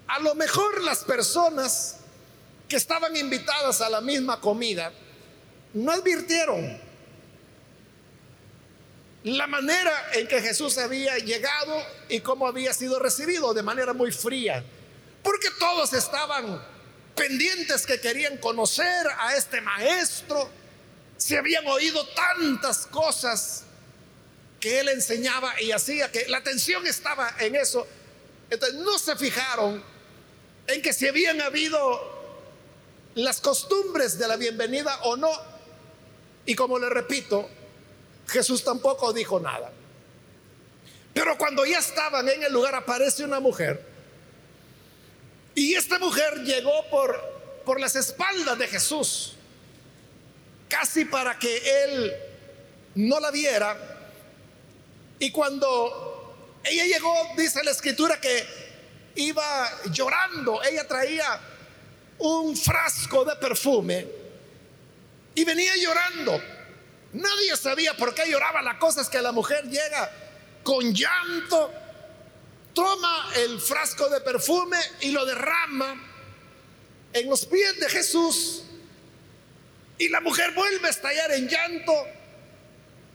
A 0.08 0.20
lo 0.20 0.36
mejor 0.36 0.84
las 0.84 1.04
personas 1.04 1.98
que 2.68 2.78
estaban 2.78 3.16
invitadas 3.16 3.82
a 3.82 3.90
la 3.90 4.02
misma 4.02 4.40
comida 4.40 4.92
no 5.74 5.92
advirtieron 5.92 6.80
la 9.24 9.46
manera 9.46 9.92
en 10.14 10.28
que 10.28 10.42
Jesús 10.42 10.78
había 10.78 11.18
llegado 11.18 11.76
y 12.10 12.22
cómo 12.22 12.48
había 12.48 12.74
sido 12.74 12.98
recibido 12.98 13.54
de 13.54 13.62
manera 13.62 13.94
muy 13.94 14.12
fría, 14.12 14.64
porque 15.24 15.50
todos 15.60 15.94
estaban 15.94 16.64
pendientes 17.16 17.86
que 17.86 18.00
querían 18.00 18.38
conocer 18.38 19.08
a 19.20 19.36
este 19.36 19.62
maestro, 19.62 20.50
se 21.18 21.38
habían 21.38 21.68
oído 21.68 22.06
tantas 22.10 22.88
cosas 22.88 23.64
que 24.60 24.80
él 24.80 24.90
enseñaba 24.90 25.60
y 25.62 25.72
hacía, 25.72 26.12
que 26.12 26.28
la 26.28 26.38
atención 26.38 26.86
estaba 26.88 27.36
en 27.40 27.56
eso. 27.56 27.88
Entonces 28.50 28.80
no 28.80 28.98
se 28.98 29.16
fijaron 29.16 29.84
en 30.68 30.82
que 30.82 30.94
si 30.94 31.08
habían 31.08 31.42
habido 31.42 32.22
las 33.16 33.42
costumbres 33.42 34.18
de 34.18 34.28
la 34.28 34.38
bienvenida 34.38 35.00
o 35.04 35.18
no. 35.18 35.32
Y 36.46 36.56
como 36.56 36.80
le 36.80 36.90
repito, 36.90 37.50
Jesús 38.28 38.64
tampoco 38.64 39.14
dijo 39.14 39.40
nada. 39.40 39.72
Pero 41.14 41.38
cuando 41.38 41.66
ya 41.66 41.80
estaban 41.80 42.28
en 42.30 42.44
el 42.44 42.54
lugar 42.54 42.74
aparece 42.76 43.24
una 43.24 43.40
mujer. 43.40 43.91
Y 45.56 45.76
esta 45.76 46.00
mujer 46.00 46.44
llegó 46.44 46.86
por, 46.90 47.20
por 47.66 47.80
las 47.80 47.96
espaldas 47.96 48.58
de 48.58 48.68
Jesús, 48.68 49.34
casi 50.70 51.06
para 51.06 51.38
que 51.38 51.84
él 51.84 52.14
no 52.96 53.20
la 53.20 53.32
viera. 53.32 53.78
Y 55.20 55.32
cuando 55.32 56.60
ella 56.64 56.86
llegó, 56.86 57.14
dice 57.38 57.64
la 57.64 57.72
escritura 57.72 58.20
que 58.20 58.46
iba 59.16 59.70
llorando, 59.92 60.64
ella 60.64 60.88
traía 60.88 61.40
un 62.20 62.56
frasco 62.56 63.26
de 63.26 63.36
perfume 63.36 64.08
y 65.36 65.44
venía 65.44 65.74
llorando. 65.76 66.42
Nadie 67.14 67.58
sabía 67.58 67.96
por 67.96 68.14
qué 68.14 68.30
lloraba. 68.30 68.62
La 68.62 68.80
cosa 68.80 69.02
es 69.02 69.10
que 69.10 69.22
la 69.22 69.32
mujer 69.32 69.66
llega 69.66 70.12
con 70.64 70.94
llanto, 70.94 71.74
toma 72.74 73.32
el 73.36 73.60
frasco 73.60 74.10
de 74.10 74.22
perfume 74.22 74.78
y 75.02 75.12
lo 75.12 75.26
derrama 75.26 76.02
en 77.14 77.30
los 77.30 77.46
pies 77.46 77.80
de 77.80 77.90
Jesús. 77.90 78.64
Y 79.98 80.10
la 80.10 80.22
mujer 80.22 80.52
vuelve 80.54 80.88
a 80.88 80.92
estallar 80.92 81.32
en 81.32 81.48
llanto 81.48 81.94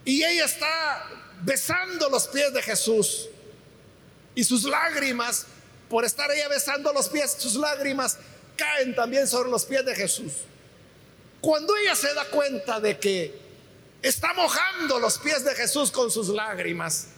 y 0.04 0.22
ella 0.22 0.44
está 0.44 1.10
besando 1.42 2.08
los 2.08 2.28
pies 2.28 2.52
de 2.52 2.62
Jesús. 2.62 3.28
Y 4.34 4.44
sus 4.44 4.64
lágrimas, 4.64 5.46
por 5.88 6.04
estar 6.04 6.30
ella 6.30 6.48
besando 6.48 6.92
los 6.92 7.08
pies, 7.08 7.34
sus 7.38 7.54
lágrimas 7.54 8.18
caen 8.56 8.94
también 8.94 9.26
sobre 9.26 9.50
los 9.50 9.64
pies 9.64 9.84
de 9.84 9.94
Jesús. 9.94 10.32
Cuando 11.40 11.76
ella 11.76 11.94
se 11.94 12.12
da 12.14 12.24
cuenta 12.26 12.80
de 12.80 12.98
que 12.98 13.38
está 14.02 14.32
mojando 14.34 14.98
los 14.98 15.18
pies 15.18 15.44
de 15.44 15.54
Jesús 15.54 15.90
con 15.90 16.10
sus 16.10 16.28
lágrimas, 16.28 17.08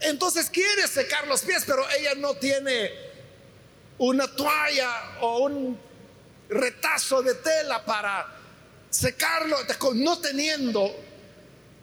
entonces 0.00 0.50
quiere 0.50 0.86
secar 0.88 1.26
los 1.26 1.42
pies, 1.42 1.64
pero 1.66 1.84
ella 1.98 2.14
no 2.16 2.34
tiene 2.34 2.90
una 3.98 4.26
toalla 4.34 5.18
o 5.20 5.38
un 5.38 5.78
retazo 6.48 7.22
de 7.22 7.34
tela 7.34 7.84
para 7.84 8.26
secarlo, 8.90 9.56
no 9.94 10.18
teniendo 10.18 10.94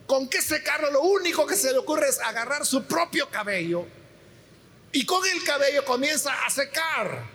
con 0.06 0.28
qué 0.30 0.42
secarlo, 0.42 0.92
lo 0.92 1.02
único 1.02 1.46
que 1.46 1.56
se 1.56 1.72
le 1.72 1.78
ocurre 1.78 2.10
es 2.10 2.20
agarrar 2.20 2.66
su 2.66 2.84
propio 2.84 3.30
cabello 3.30 3.86
y 4.92 5.06
con 5.06 5.26
el 5.28 5.44
cabello 5.44 5.84
comienza 5.86 6.46
a 6.46 6.50
secar 6.50 7.26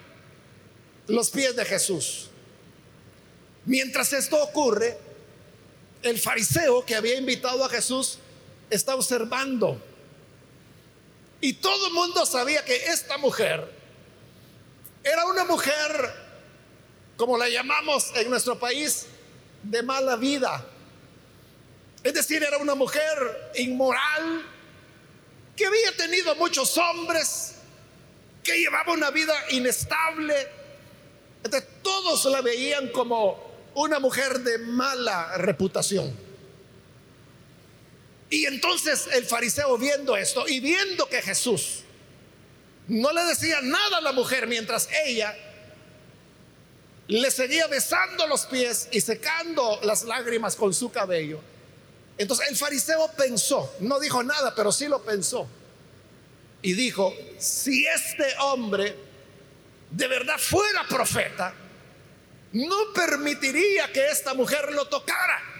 los 1.09 1.31
pies 1.31 1.57
de 1.57 1.64
Jesús. 1.64 2.31
Mientras 3.64 4.12
esto 4.12 4.41
ocurre, 4.43 4.97
el 6.03 6.19
fariseo 6.19 6.85
que 6.85 6.95
había 6.95 7.19
invitado 7.19 7.64
a 7.64 7.69
Jesús 7.69 8.19
está 8.71 8.95
observando. 8.95 9.83
Y 11.40 11.55
todo 11.55 11.87
el 11.88 11.92
mundo 11.92 12.27
sabía 12.27 12.64
que 12.64 12.77
esta 12.87 13.16
mujer 13.18 13.72
era 15.05 15.24
una 15.27 15.44
mujer, 15.44 16.12
como 17.16 17.38
la 17.38 17.48
llamamos 17.48 18.11
en 18.16 18.29
nuestro 18.29 18.59
país, 18.59 19.07
de 19.62 19.83
mala 19.83 20.16
vida. 20.16 20.64
Es 22.03 22.14
decir, 22.14 22.42
era 22.42 22.59
una 22.59 22.74
mujer 22.74 23.53
inmoral, 23.57 24.44
que 25.57 25.66
había 25.66 25.96
tenido 25.96 26.35
muchos 26.37 26.77
hombres, 26.79 27.55
que 28.42 28.59
llevaba 28.59 28.92
una 28.92 29.11
vida 29.11 29.35
inestable, 29.51 30.48
todos 31.83 32.24
la 32.27 32.40
veían 32.42 32.88
como 32.88 33.70
una 33.74 33.98
mujer 33.98 34.40
de 34.40 34.59
mala 34.59 35.37
reputación. 35.38 36.28
Y 38.31 38.45
entonces 38.47 39.09
el 39.12 39.25
fariseo 39.25 39.79
viendo 39.79 40.17
esto 40.17 40.47
y 40.47 40.61
viendo 40.61 41.09
que 41.09 41.23
Jesús 41.23 41.81
no 42.88 43.12
le 43.12 43.25
decía 43.25 43.61
nada 43.62 43.99
a 43.99 44.01
la 44.01 44.12
mujer 44.12 44.47
mientras 44.47 44.88
ella 45.05 45.37
le 47.07 47.31
seguía 47.31 47.67
besando 47.67 48.27
los 48.27 48.47
pies 48.47 48.88
y 48.93 49.01
secando 49.01 49.81
las 49.83 50.05
lágrimas 50.05 50.57
con 50.57 50.75
su 50.75 50.91
cabello. 50.91 51.41
Entonces 52.19 52.49
el 52.51 52.57
fariseo 52.57 53.11
pensó, 53.17 53.75
no 53.81 53.99
dijo 53.99 54.23
nada, 54.23 54.55
pero 54.55 54.73
sí 54.73 54.88
lo 54.88 55.03
pensó. 55.03 55.49
Y 56.61 56.75
dijo, 56.75 57.14
si 57.38 57.87
este 57.87 58.27
hombre 58.41 58.95
de 59.91 60.07
verdad 60.07 60.37
fuera 60.38 60.87
profeta, 60.87 61.55
no 62.53 62.93
permitiría 62.95 63.91
que 63.93 64.07
esta 64.09 64.35
mujer 64.35 64.73
lo 64.73 64.87
tocara. 64.87 65.58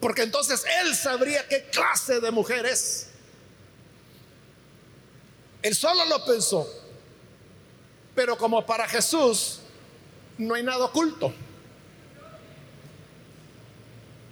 Porque 0.00 0.22
entonces 0.22 0.64
él 0.80 0.94
sabría 0.96 1.46
qué 1.46 1.64
clase 1.64 2.20
de 2.20 2.30
mujer 2.30 2.64
es. 2.64 3.08
Él 5.62 5.74
solo 5.74 6.04
lo 6.06 6.24
pensó. 6.24 6.66
Pero 8.14 8.36
como 8.38 8.64
para 8.64 8.88
Jesús 8.88 9.60
no 10.38 10.54
hay 10.54 10.62
nada 10.62 10.86
oculto. 10.86 11.32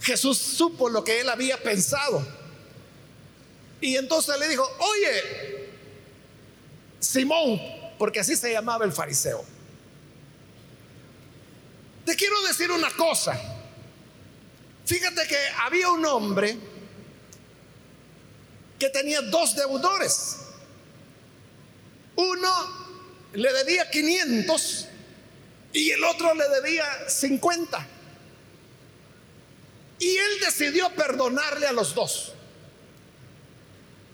Jesús 0.01 0.39
supo 0.39 0.89
lo 0.89 1.05
que 1.05 1.21
él 1.21 1.29
había 1.29 1.63
pensado. 1.63 2.27
Y 3.81 3.97
entonces 3.97 4.39
le 4.39 4.49
dijo, 4.49 4.69
oye, 4.79 5.69
Simón, 6.99 7.61
porque 7.99 8.21
así 8.21 8.37
se 8.37 8.53
llamaba 8.53 8.85
el 8.85 8.93
fariseo. 8.93 9.45
Te 12.07 12.17
quiero 12.17 12.41
decir 12.47 12.71
una 12.71 12.91
cosa. 12.93 13.58
Fíjate 14.89 15.29
que 15.29 15.37
había 15.61 15.91
un 15.91 16.05
hombre 16.07 16.57
que 18.79 18.89
tenía 18.89 19.21
dos 19.21 19.55
deudores. 19.55 20.39
Uno 22.17 22.51
le 23.35 23.53
debía 23.53 23.91
500 23.91 24.89
y 25.75 25.91
el 25.91 26.03
otro 26.03 26.35
le 26.35 26.49
debía 26.49 26.85
50. 27.09 27.87
Y 30.01 30.17
él 30.17 30.41
decidió 30.41 30.91
perdonarle 30.95 31.67
a 31.67 31.73
los 31.73 31.95
dos. 31.95 32.33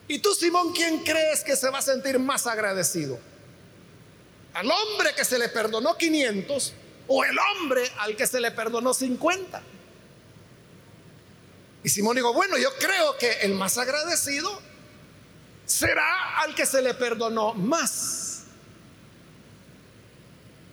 ¿Y 0.09 0.19
tú, 0.19 0.35
Simón, 0.35 0.75
quién 0.75 1.05
crees 1.05 1.45
que 1.45 1.57
se 1.57 1.71
va 1.71 1.79
a 1.79 1.83
sentir 1.83 2.19
más 2.19 2.47
agradecido? 2.47 3.19
al 4.55 4.71
hombre 4.71 5.15
que 5.15 5.25
se 5.25 5.39
le 5.39 5.49
perdonó 5.49 5.97
500 5.97 6.73
o 7.09 7.25
el 7.25 7.37
hombre 7.39 7.83
al 7.99 8.17
que 8.17 8.27
se 8.27 8.41
le 8.41 8.53
perdonó 8.53 8.95
50. 8.95 9.63
Y 11.85 11.91
Simón 11.91 12.17
dijo, 12.17 12.33
bueno, 12.33 12.57
yo 12.57 12.75
creo 12.79 13.17
que 13.19 13.31
el 13.43 13.53
más 13.53 13.77
agradecido 13.77 14.59
será 15.67 16.41
al 16.41 16.55
que 16.55 16.65
se 16.65 16.81
le 16.81 16.95
perdonó 16.95 17.53
más. 17.53 18.45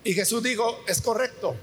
Y 0.06 0.14
Jesús 0.14 0.42
dijo, 0.42 0.84
es 0.88 1.02
correcto. 1.02 1.56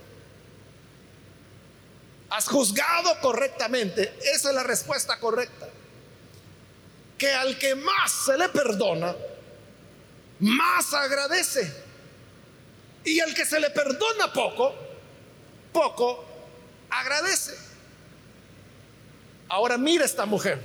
Has 2.28 2.46
juzgado 2.46 3.18
correctamente. 3.20 4.14
Esa 4.34 4.50
es 4.50 4.54
la 4.54 4.62
respuesta 4.62 5.18
correcta. 5.18 5.66
Que 7.16 7.32
al 7.32 7.58
que 7.58 7.74
más 7.74 8.12
se 8.26 8.36
le 8.36 8.50
perdona, 8.50 9.16
más 10.40 10.92
agradece. 10.92 11.72
Y 13.02 13.18
el 13.18 13.34
que 13.34 13.46
se 13.46 13.58
le 13.58 13.70
perdona 13.70 14.30
poco, 14.30 14.74
poco 15.72 16.24
agradece. 16.90 17.68
Ahora 19.48 19.78
mira 19.78 20.04
esta 20.04 20.26
mujer. 20.26 20.60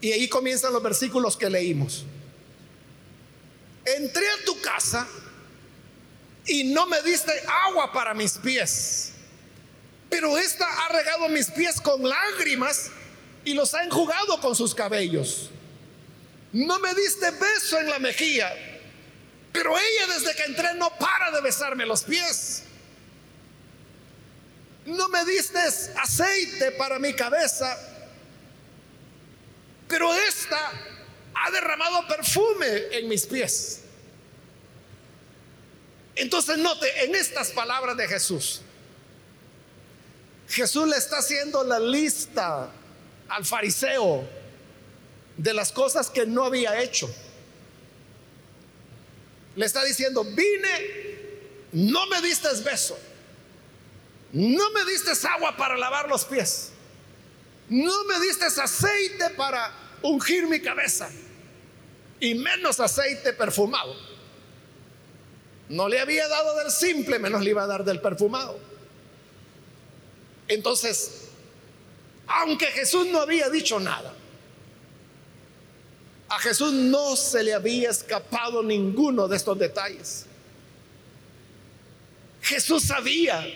Y 0.00 0.12
ahí 0.12 0.28
comienzan 0.28 0.72
los 0.72 0.82
versículos 0.82 1.36
que 1.36 1.48
leímos. 1.48 2.04
Entré 3.84 4.28
a 4.28 4.44
tu 4.44 4.60
casa 4.60 5.06
y 6.46 6.64
no 6.64 6.86
me 6.86 7.00
diste 7.02 7.32
agua 7.66 7.92
para 7.92 8.14
mis 8.14 8.38
pies. 8.38 9.12
Pero 10.10 10.36
esta 10.36 10.66
ha 10.66 10.88
regado 10.88 11.28
mis 11.28 11.50
pies 11.50 11.80
con 11.80 12.02
lágrimas 12.08 12.90
y 13.44 13.54
los 13.54 13.74
ha 13.74 13.84
enjugado 13.84 14.40
con 14.40 14.54
sus 14.54 14.74
cabellos. 14.74 15.50
No 16.52 16.78
me 16.80 16.94
diste 16.94 17.30
beso 17.30 17.80
en 17.80 17.88
la 17.88 17.98
mejilla, 17.98 18.52
pero 19.52 19.74
ella 19.76 20.14
desde 20.14 20.34
que 20.34 20.44
entré 20.44 20.74
no 20.74 20.90
para 20.98 21.30
de 21.30 21.40
besarme 21.40 21.86
los 21.86 22.02
pies. 22.02 22.64
No 24.86 25.08
me 25.08 25.24
diste 25.24 25.58
aceite 25.58 26.72
para 26.72 26.98
mi 26.98 27.14
cabeza, 27.14 27.78
pero 29.88 30.12
esta 30.14 30.72
ha 31.34 31.50
derramado 31.50 32.06
perfume 32.08 32.66
en 32.92 33.08
mis 33.08 33.26
pies. 33.26 33.80
Entonces 36.14 36.58
note 36.58 37.04
en 37.04 37.14
estas 37.14 37.50
palabras 37.50 37.96
de 37.96 38.08
Jesús, 38.08 38.60
Jesús 40.48 40.86
le 40.86 40.96
está 40.96 41.18
haciendo 41.18 41.64
la 41.64 41.78
lista 41.78 42.70
al 43.28 43.44
fariseo 43.44 44.28
de 45.36 45.54
las 45.54 45.72
cosas 45.72 46.10
que 46.10 46.26
no 46.26 46.44
había 46.44 46.82
hecho. 46.82 47.10
Le 49.56 49.64
está 49.64 49.84
diciendo, 49.84 50.24
vine, 50.24 51.22
no 51.72 52.06
me 52.06 52.20
diste 52.20 52.48
beso, 52.62 52.98
no 54.32 54.70
me 54.70 54.84
diste 54.84 55.12
agua 55.26 55.56
para 55.56 55.76
lavar 55.76 56.08
los 56.08 56.24
pies, 56.24 56.72
no 57.68 58.04
me 58.04 58.20
diste 58.20 58.46
aceite 58.46 59.30
para 59.30 59.72
ungir 60.02 60.46
mi 60.46 60.60
cabeza 60.60 61.10
y 62.18 62.34
menos 62.34 62.80
aceite 62.80 63.32
perfumado. 63.32 63.94
No 65.68 65.88
le 65.88 66.00
había 66.00 66.28
dado 66.28 66.56
del 66.56 66.70
simple, 66.70 67.18
menos 67.18 67.42
le 67.42 67.50
iba 67.50 67.62
a 67.62 67.66
dar 67.66 67.84
del 67.84 68.00
perfumado. 68.00 68.58
Entonces, 70.48 71.28
aunque 72.26 72.66
Jesús 72.66 73.06
no 73.06 73.20
había 73.20 73.48
dicho 73.48 73.80
nada, 73.80 74.14
a 76.28 76.38
Jesús 76.38 76.72
no 76.72 77.16
se 77.16 77.42
le 77.42 77.52
había 77.52 77.90
escapado 77.90 78.62
ninguno 78.62 79.28
de 79.28 79.36
estos 79.36 79.58
detalles. 79.58 80.26
Jesús 82.40 82.84
sabía 82.84 83.46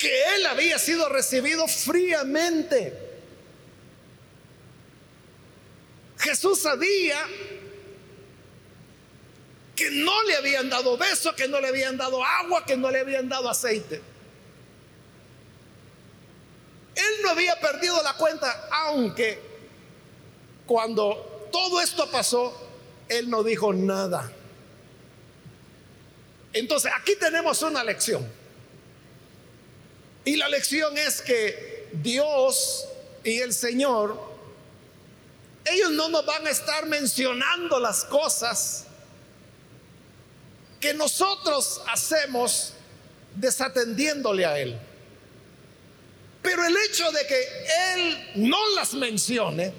que 0.00 0.34
él 0.34 0.46
había 0.46 0.78
sido 0.78 1.10
recibido 1.10 1.68
fríamente. 1.68 2.98
Jesús 6.16 6.62
sabía 6.62 7.18
que 9.76 9.90
no 9.90 10.22
le 10.22 10.36
habían 10.36 10.70
dado 10.70 10.96
beso, 10.96 11.36
que 11.36 11.46
no 11.48 11.60
le 11.60 11.68
habían 11.68 11.98
dado 11.98 12.24
agua, 12.24 12.64
que 12.64 12.78
no 12.78 12.90
le 12.90 13.00
habían 13.00 13.28
dado 13.28 13.50
aceite. 13.50 14.00
Él 16.94 17.22
no 17.22 17.30
había 17.30 17.60
perdido 17.60 18.02
la 18.02 18.14
cuenta, 18.14 18.68
aunque 18.72 19.38
cuando 20.64 21.48
todo 21.52 21.78
esto 21.82 22.10
pasó, 22.10 22.70
él 23.06 23.28
no 23.28 23.42
dijo 23.42 23.74
nada. 23.74 24.32
Entonces, 26.54 26.90
aquí 26.96 27.16
tenemos 27.16 27.60
una 27.60 27.84
lección. 27.84 28.39
Y 30.30 30.36
la 30.36 30.48
lección 30.48 30.96
es 30.96 31.22
que 31.22 31.88
Dios 31.92 32.86
y 33.24 33.40
el 33.40 33.52
Señor, 33.52 34.16
ellos 35.64 35.90
no 35.90 36.08
nos 36.08 36.24
van 36.24 36.46
a 36.46 36.50
estar 36.50 36.86
mencionando 36.86 37.80
las 37.80 38.04
cosas 38.04 38.84
que 40.78 40.94
nosotros 40.94 41.82
hacemos 41.88 42.74
desatendiéndole 43.34 44.46
a 44.46 44.56
Él. 44.56 44.78
Pero 46.42 46.64
el 46.64 46.76
hecho 46.76 47.10
de 47.10 47.26
que 47.26 47.66
Él 47.94 48.30
no 48.36 48.68
las 48.76 48.94
mencione 48.94 49.74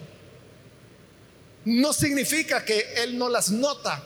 no 1.63 1.93
significa 1.93 2.65
que 2.65 2.93
Él 2.97 3.17
no 3.17 3.29
las 3.29 3.51
nota. 3.51 4.03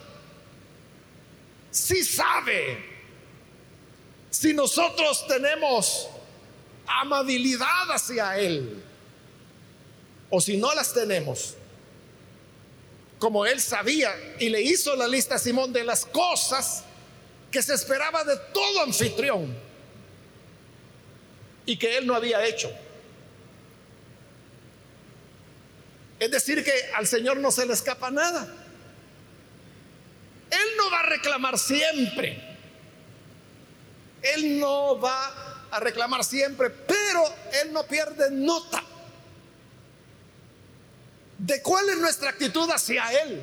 Si 1.72 2.04
sabe, 2.04 2.84
si 4.30 4.54
nosotros 4.54 5.26
tenemos 5.26 6.10
amabilidad 6.86 7.90
hacia 7.90 8.38
Él, 8.38 8.82
o 10.30 10.40
si 10.40 10.56
no 10.56 10.74
las 10.74 10.92
tenemos, 10.92 11.54
como 13.18 13.46
Él 13.46 13.60
sabía 13.60 14.14
y 14.38 14.48
le 14.48 14.60
hizo 14.60 14.94
la 14.96 15.08
lista 15.08 15.36
a 15.36 15.38
Simón 15.38 15.72
de 15.72 15.84
las 15.84 16.04
cosas 16.04 16.84
que 17.50 17.62
se 17.62 17.74
esperaba 17.74 18.24
de 18.24 18.36
todo 18.52 18.82
anfitrión 18.82 19.56
y 21.64 21.76
que 21.76 21.98
él 21.98 22.06
no 22.06 22.14
había 22.14 22.44
hecho. 22.44 22.70
Es 26.18 26.30
decir, 26.30 26.64
que 26.64 26.72
al 26.94 27.06
Señor 27.06 27.38
no 27.38 27.50
se 27.50 27.66
le 27.66 27.72
escapa 27.72 28.10
nada. 28.10 28.46
Él 30.50 30.68
no 30.76 30.90
va 30.90 31.00
a 31.00 31.02
reclamar 31.04 31.58
siempre. 31.58 32.42
Él 34.22 34.58
no 34.58 34.98
va 34.98 35.55
a 35.70 35.80
reclamar 35.80 36.24
siempre, 36.24 36.70
pero 36.70 37.24
Él 37.62 37.72
no 37.72 37.84
pierde 37.84 38.30
nota 38.30 38.82
de 41.38 41.62
cuál 41.62 41.88
es 41.90 41.98
nuestra 41.98 42.30
actitud 42.30 42.68
hacia 42.70 43.10
Él. 43.22 43.42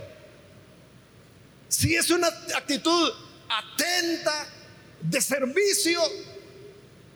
Si 1.70 1.96
es 1.96 2.10
una 2.10 2.28
actitud 2.28 3.14
atenta, 3.50 4.48
de 5.04 5.22
servicio, 5.22 6.02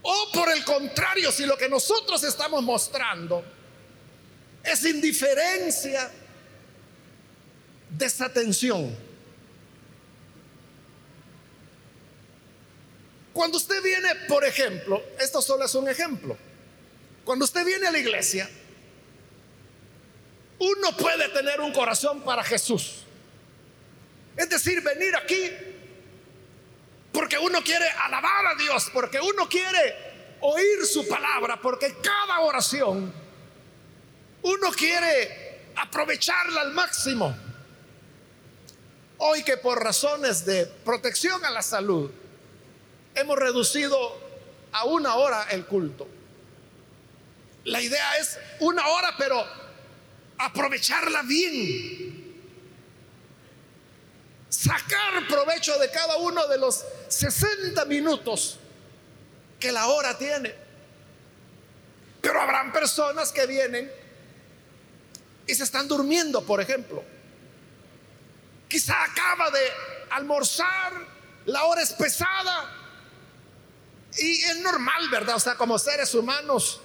o 0.01 0.31
por 0.33 0.49
el 0.51 0.63
contrario, 0.63 1.31
si 1.31 1.45
lo 1.45 1.57
que 1.57 1.69
nosotros 1.69 2.23
estamos 2.23 2.61
mostrando 2.63 3.43
es 4.63 4.83
indiferencia, 4.85 6.11
desatención. 7.89 9.06
Cuando 13.37 13.57
usted 13.59 13.83
viene, 13.83 14.15
por 14.27 14.43
ejemplo, 14.43 14.99
esto 15.19 15.43
solo 15.43 15.63
es 15.63 15.75
un 15.75 15.87
ejemplo, 15.87 16.35
cuando 17.23 17.45
usted 17.45 17.63
viene 17.63 17.85
a 17.85 17.91
la 17.91 17.99
iglesia, 17.99 18.49
uno 20.57 20.97
puede 20.97 21.29
tener 21.29 21.61
un 21.61 21.71
corazón 21.71 22.23
para 22.23 22.43
Jesús. 22.43 23.03
Es 24.35 24.49
decir, 24.49 24.81
venir 24.81 25.15
aquí 25.15 25.51
porque 27.11 27.37
uno 27.37 27.61
quiere 27.63 27.87
alabar 27.87 28.47
a 28.47 28.55
Dios, 28.55 28.89
porque 28.91 29.19
uno 29.21 29.47
quiere 29.47 30.37
oír 30.41 30.83
su 30.87 31.07
palabra, 31.07 31.61
porque 31.61 31.95
cada 32.01 32.39
oración 32.39 33.13
uno 34.41 34.71
quiere 34.71 35.73
aprovecharla 35.75 36.61
al 36.61 36.73
máximo. 36.73 37.37
Hoy 39.19 39.43
que 39.43 39.57
por 39.57 39.83
razones 39.83 40.43
de 40.43 40.65
protección 40.65 41.45
a 41.45 41.51
la 41.51 41.61
salud 41.61 42.09
hemos 43.17 43.37
reducido 43.37 43.97
a 44.71 44.85
una 44.85 45.15
hora 45.15 45.47
el 45.49 45.65
culto. 45.65 46.07
La 47.65 47.81
idea 47.81 48.17
es 48.17 48.39
una 48.59 48.87
hora, 48.87 49.15
pero 49.17 49.43
aprovecharla 50.37 51.23
bien 51.23 52.25
sacar 54.49 55.27
provecho 55.27 55.77
de 55.77 55.91
cada 55.91 56.17
uno 56.17 56.47
de 56.47 56.57
los 56.57 56.85
60 57.09 57.83
minutos 57.85 58.59
que 59.59 59.71
la 59.71 59.87
hora 59.87 60.17
tiene. 60.17 60.53
Pero 62.21 62.41
habrán 62.41 62.71
personas 62.71 63.31
que 63.31 63.45
vienen 63.45 63.91
y 65.45 65.55
se 65.55 65.63
están 65.63 65.87
durmiendo, 65.87 66.43
por 66.45 66.61
ejemplo. 66.61 67.03
Quizá 68.67 69.03
acaba 69.03 69.49
de 69.49 69.71
almorzar, 70.11 70.93
la 71.45 71.63
hora 71.65 71.81
es 71.81 71.93
pesada 71.93 72.86
y 74.19 74.43
es 74.43 74.57
normal, 74.59 75.09
¿verdad? 75.09 75.35
O 75.35 75.39
sea, 75.39 75.55
como 75.55 75.77
seres 75.77 76.13
humanos, 76.13 76.81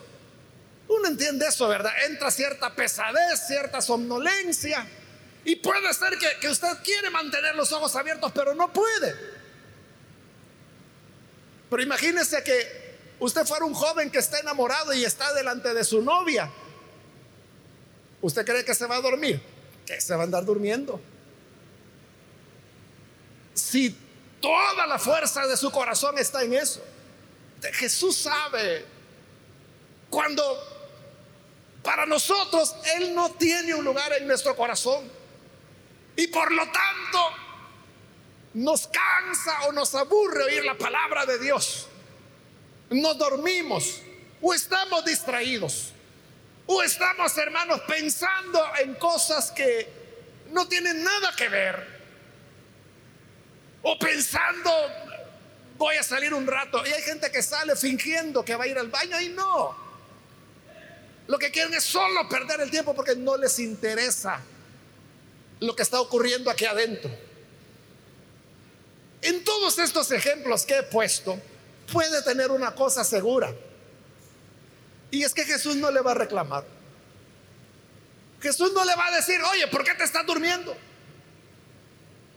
uno 0.88 1.08
entiende 1.08 1.46
eso, 1.46 1.68
¿verdad? 1.68 1.92
Entra 2.06 2.30
cierta 2.30 2.74
pesadez, 2.74 3.46
cierta 3.46 3.80
somnolencia 3.80 4.86
y 5.44 5.56
puede 5.56 5.92
ser 5.92 6.16
que, 6.40 6.48
usted 6.48 6.68
quiere 6.84 7.10
mantener 7.10 7.56
los 7.56 7.72
ojos 7.72 7.96
abiertos, 7.96 8.30
pero 8.32 8.54
no 8.54 8.72
puede. 8.72 9.16
Pero 11.68 11.82
imagínese 11.82 12.44
que 12.44 12.96
usted 13.18 13.44
fuera 13.44 13.64
un 13.64 13.74
joven 13.74 14.10
que 14.10 14.18
está 14.18 14.38
enamorado 14.38 14.92
y 14.92 15.04
está 15.04 15.32
delante 15.34 15.74
de 15.74 15.82
su 15.84 16.02
novia. 16.02 16.50
¿Usted 18.20 18.44
cree 18.44 18.64
que 18.64 18.74
se 18.74 18.86
va 18.86 18.96
a 18.96 19.00
dormir? 19.00 19.42
Que 19.84 20.00
se 20.00 20.14
va 20.14 20.20
a 20.22 20.24
andar 20.24 20.44
durmiendo. 20.44 21.00
si 23.54 23.96
toda 24.40 24.86
la 24.86 24.98
fuerza 24.98 25.46
de 25.46 25.56
su 25.56 25.70
corazón 25.70 26.18
está 26.18 26.42
en 26.42 26.54
eso. 26.54 26.82
Jesús 27.72 28.16
sabe 28.16 28.84
cuando 30.10 30.42
para 31.82 32.06
nosotros 32.06 32.74
Él 32.96 33.14
no 33.14 33.30
tiene 33.32 33.74
un 33.74 33.84
lugar 33.84 34.12
en 34.12 34.26
nuestro 34.26 34.56
corazón. 34.56 35.10
Y 36.16 36.26
por 36.26 36.52
lo 36.52 36.64
tanto 36.64 37.32
nos 38.54 38.86
cansa 38.86 39.62
o 39.66 39.72
nos 39.72 39.94
aburre 39.94 40.44
oír 40.44 40.64
la 40.64 40.76
palabra 40.76 41.24
de 41.26 41.38
Dios. 41.38 41.88
Nos 42.90 43.16
dormimos 43.16 44.02
o 44.40 44.52
estamos 44.52 45.04
distraídos. 45.04 45.92
O 46.66 46.82
estamos, 46.82 47.36
hermanos, 47.38 47.80
pensando 47.88 48.62
en 48.80 48.94
cosas 48.94 49.50
que 49.50 49.88
no 50.50 50.68
tienen 50.68 51.02
nada 51.02 51.34
que 51.36 51.48
ver. 51.48 52.02
O 53.82 53.98
pensando, 53.98 54.70
voy 55.82 55.96
a 55.96 56.02
salir 56.02 56.32
un 56.32 56.46
rato. 56.46 56.86
Y 56.86 56.92
hay 56.92 57.02
gente 57.02 57.30
que 57.30 57.42
sale 57.42 57.74
fingiendo 57.76 58.44
que 58.44 58.54
va 58.54 58.64
a 58.64 58.66
ir 58.68 58.78
al 58.78 58.88
baño 58.88 59.20
y 59.20 59.28
no. 59.30 59.76
Lo 61.26 61.38
que 61.38 61.50
quieren 61.50 61.74
es 61.74 61.84
solo 61.84 62.28
perder 62.28 62.60
el 62.60 62.70
tiempo 62.70 62.94
porque 62.94 63.16
no 63.16 63.36
les 63.36 63.58
interesa 63.58 64.40
lo 65.60 65.74
que 65.74 65.82
está 65.82 66.00
ocurriendo 66.00 66.50
aquí 66.50 66.64
adentro. 66.64 67.10
En 69.22 69.44
todos 69.44 69.78
estos 69.78 70.10
ejemplos 70.12 70.64
que 70.64 70.78
he 70.78 70.82
puesto, 70.82 71.40
puede 71.92 72.22
tener 72.22 72.50
una 72.50 72.74
cosa 72.74 73.04
segura. 73.04 73.52
Y 75.10 75.24
es 75.24 75.34
que 75.34 75.44
Jesús 75.44 75.76
no 75.76 75.90
le 75.90 76.00
va 76.00 76.12
a 76.12 76.14
reclamar. 76.14 76.64
Jesús 78.40 78.72
no 78.72 78.84
le 78.84 78.94
va 78.96 79.06
a 79.06 79.16
decir, 79.16 79.40
oye, 79.52 79.68
¿por 79.68 79.84
qué 79.84 79.94
te 79.94 80.04
estás 80.04 80.26
durmiendo? 80.26 80.76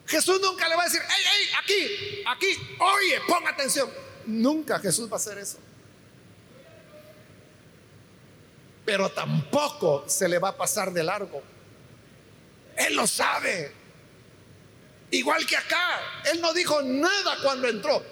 Jesús 0.08 0.40
nunca 0.40 0.68
le 0.70 0.76
va 0.76 0.84
a 0.84 0.86
decir, 0.86 1.02
hey, 1.02 1.24
hey, 1.26 1.50
aquí, 1.60 2.24
aquí, 2.28 2.78
oye, 2.80 3.22
pon 3.28 3.48
atención. 3.48 3.90
Nunca 4.28 4.80
Jesús 4.80 5.10
va 5.10 5.14
a 5.14 5.18
hacer 5.18 5.38
eso. 5.38 5.58
Pero 8.86 9.10
tampoco 9.10 10.06
se 10.08 10.30
le 10.30 10.38
va 10.38 10.50
a 10.50 10.58
pasar 10.58 10.92
de 10.92 11.04
largo. 11.04 11.42
Él 12.76 12.96
lo 12.96 13.08
sabe. 13.08 13.74
Igual 15.10 15.46
que 15.48 15.58
acá, 15.58 16.22
Él 16.32 16.40
no 16.40 16.54
dijo 16.54 16.82
nada 16.84 17.38
cuando 17.42 17.68
entró. 17.68 18.04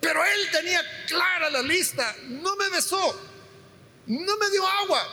Pero 0.00 0.24
Él 0.24 0.50
tenía 0.50 0.82
clara 1.06 1.50
la 1.50 1.60
lista. 1.60 2.16
No 2.28 2.56
me 2.56 2.70
besó. 2.70 3.20
No 4.06 4.36
me 4.38 4.50
dio 4.50 4.66
agua. 4.66 5.06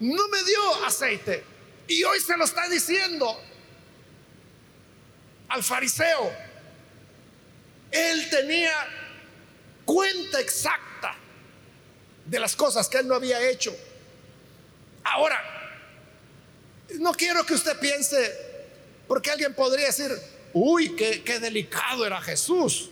No 0.00 0.28
me 0.28 0.42
dio 0.42 0.84
aceite. 0.84 1.42
Y 1.86 2.04
hoy 2.04 2.20
se 2.20 2.36
lo 2.36 2.44
está 2.44 2.68
diciendo 2.68 3.40
al 5.48 5.62
fariseo. 5.62 6.32
Él 7.90 8.28
tenía 8.30 8.72
cuenta 9.84 10.40
exacta 10.40 11.14
de 12.26 12.38
las 12.38 12.54
cosas 12.54 12.88
que 12.88 12.98
él 12.98 13.08
no 13.08 13.14
había 13.14 13.40
hecho. 13.48 13.74
Ahora, 15.04 15.40
no 16.98 17.12
quiero 17.12 17.44
que 17.44 17.54
usted 17.54 17.78
piense, 17.78 18.36
porque 19.06 19.30
alguien 19.30 19.54
podría 19.54 19.86
decir, 19.86 20.10
uy, 20.52 20.94
qué, 20.94 21.38
delicado 21.40 22.04
era 22.04 22.20
Jesús. 22.20 22.90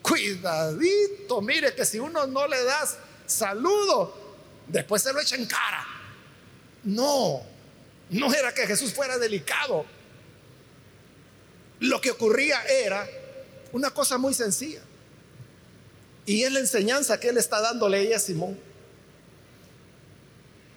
Cuidadito, 0.00 1.42
mire 1.42 1.74
que 1.74 1.84
si 1.84 1.98
uno 1.98 2.26
no 2.26 2.46
le 2.46 2.62
das 2.64 2.96
saludo, 3.26 4.36
después 4.66 5.02
se 5.02 5.12
lo 5.12 5.20
echa 5.20 5.36
en 5.36 5.46
cara. 5.46 5.86
No, 6.84 7.42
no 8.10 8.32
era 8.32 8.54
que 8.54 8.66
Jesús 8.66 8.94
fuera 8.94 9.18
delicado. 9.18 9.84
Lo 11.80 12.00
que 12.00 12.10
ocurría 12.10 12.62
era 12.64 13.08
una 13.72 13.90
cosa 13.90 14.18
muy 14.18 14.34
sencilla. 14.34 14.80
Y 16.26 16.42
es 16.42 16.52
la 16.52 16.60
enseñanza 16.60 17.18
que 17.18 17.28
él 17.28 17.38
está 17.38 17.60
dándole 17.60 18.14
a 18.14 18.18
Simón. 18.18 18.58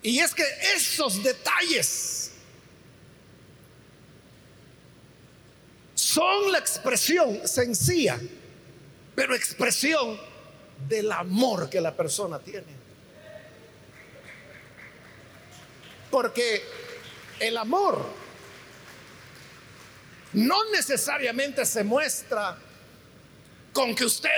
Y 0.04 0.20
es 0.20 0.34
que 0.34 0.46
esos 0.76 1.22
detalles 1.24 2.32
son 5.94 6.52
la 6.52 6.58
expresión 6.58 7.48
sencilla, 7.48 8.20
pero 9.16 9.36
expresión 9.36 10.20
del 10.88 11.12
amor 11.12 11.70
que 11.70 11.80
la 11.80 11.96
persona 11.96 12.40
tiene. 12.40 12.82
Porque 16.10 16.64
el 17.40 17.58
amor 17.58 18.04
no 20.34 20.70
necesariamente 20.72 21.66
se 21.66 21.84
muestra 21.84 22.58
con 23.74 23.96
que 23.96 24.06
usted 24.06 24.30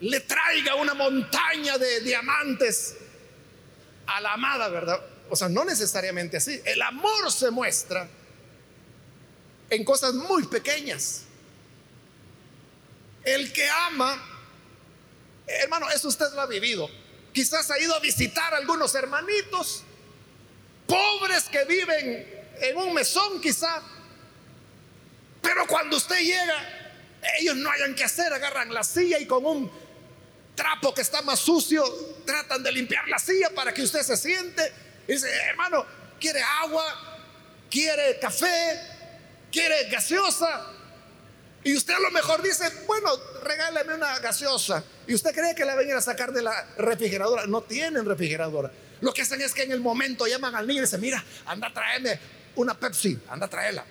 le 0.00 0.20
traiga 0.20 0.74
una 0.76 0.94
montaña 0.94 1.76
de 1.78 2.00
diamantes 2.00 2.96
a 4.06 4.20
la 4.20 4.34
amada, 4.34 4.68
¿verdad? 4.68 5.00
O 5.30 5.36
sea, 5.36 5.48
no 5.48 5.64
necesariamente 5.64 6.36
así. 6.36 6.60
El 6.64 6.80
amor 6.82 7.30
se 7.30 7.50
muestra 7.50 8.08
en 9.70 9.84
cosas 9.84 10.14
muy 10.14 10.46
pequeñas. 10.46 11.22
El 13.24 13.52
que 13.52 13.68
ama, 13.68 14.22
hermano, 15.46 15.90
eso 15.90 16.08
usted 16.08 16.32
lo 16.34 16.40
ha 16.40 16.46
vivido. 16.46 16.88
Quizás 17.32 17.70
ha 17.70 17.78
ido 17.78 17.94
a 17.94 18.00
visitar 18.00 18.54
a 18.54 18.56
algunos 18.56 18.94
hermanitos 18.94 19.84
pobres 20.86 21.44
que 21.44 21.64
viven 21.66 22.26
en 22.60 22.76
un 22.76 22.94
mesón 22.94 23.40
quizá. 23.40 23.82
Pero 25.48 25.66
cuando 25.66 25.96
usted 25.96 26.20
llega, 26.20 26.62
ellos 27.40 27.56
no 27.56 27.70
hayan 27.70 27.94
que 27.94 28.04
hacer, 28.04 28.30
agarran 28.30 28.70
la 28.70 28.84
silla 28.84 29.18
y 29.18 29.24
con 29.24 29.46
un 29.46 29.70
trapo 30.54 30.92
que 30.92 31.00
está 31.00 31.22
más 31.22 31.40
sucio, 31.40 31.82
tratan 32.26 32.62
de 32.62 32.70
limpiar 32.70 33.08
la 33.08 33.18
silla 33.18 33.48
para 33.54 33.72
que 33.72 33.80
usted 33.80 34.02
se 34.02 34.18
siente. 34.18 34.70
Y 35.08 35.12
dice, 35.12 35.26
hermano, 35.46 35.86
¿quiere 36.20 36.42
agua? 36.42 36.84
¿Quiere 37.70 38.18
café? 38.18 38.78
¿Quiere 39.50 39.88
gaseosa? 39.88 40.66
Y 41.64 41.74
usted 41.74 41.94
a 41.94 42.00
lo 42.00 42.10
mejor 42.10 42.42
dice, 42.42 42.70
bueno, 42.86 43.08
regáleme 43.42 43.94
una 43.94 44.18
gaseosa. 44.18 44.84
Y 45.06 45.14
usted 45.14 45.34
cree 45.34 45.54
que 45.54 45.64
la 45.64 45.76
venir 45.76 45.94
a 45.94 46.02
sacar 46.02 46.30
de 46.30 46.42
la 46.42 46.74
refrigeradora. 46.76 47.46
No 47.46 47.62
tienen 47.62 48.04
refrigeradora. 48.04 48.70
Lo 49.00 49.14
que 49.14 49.22
hacen 49.22 49.40
es 49.40 49.54
que 49.54 49.62
en 49.62 49.72
el 49.72 49.80
momento 49.80 50.26
llaman 50.26 50.54
al 50.54 50.66
niño 50.66 50.80
y 50.80 50.84
dicen, 50.84 51.00
mira, 51.00 51.24
anda 51.46 51.68
a 51.68 51.72
traerme 51.72 52.20
una 52.56 52.78
Pepsi, 52.78 53.18
anda 53.30 53.46
a 53.46 53.48
traerla. 53.48 53.86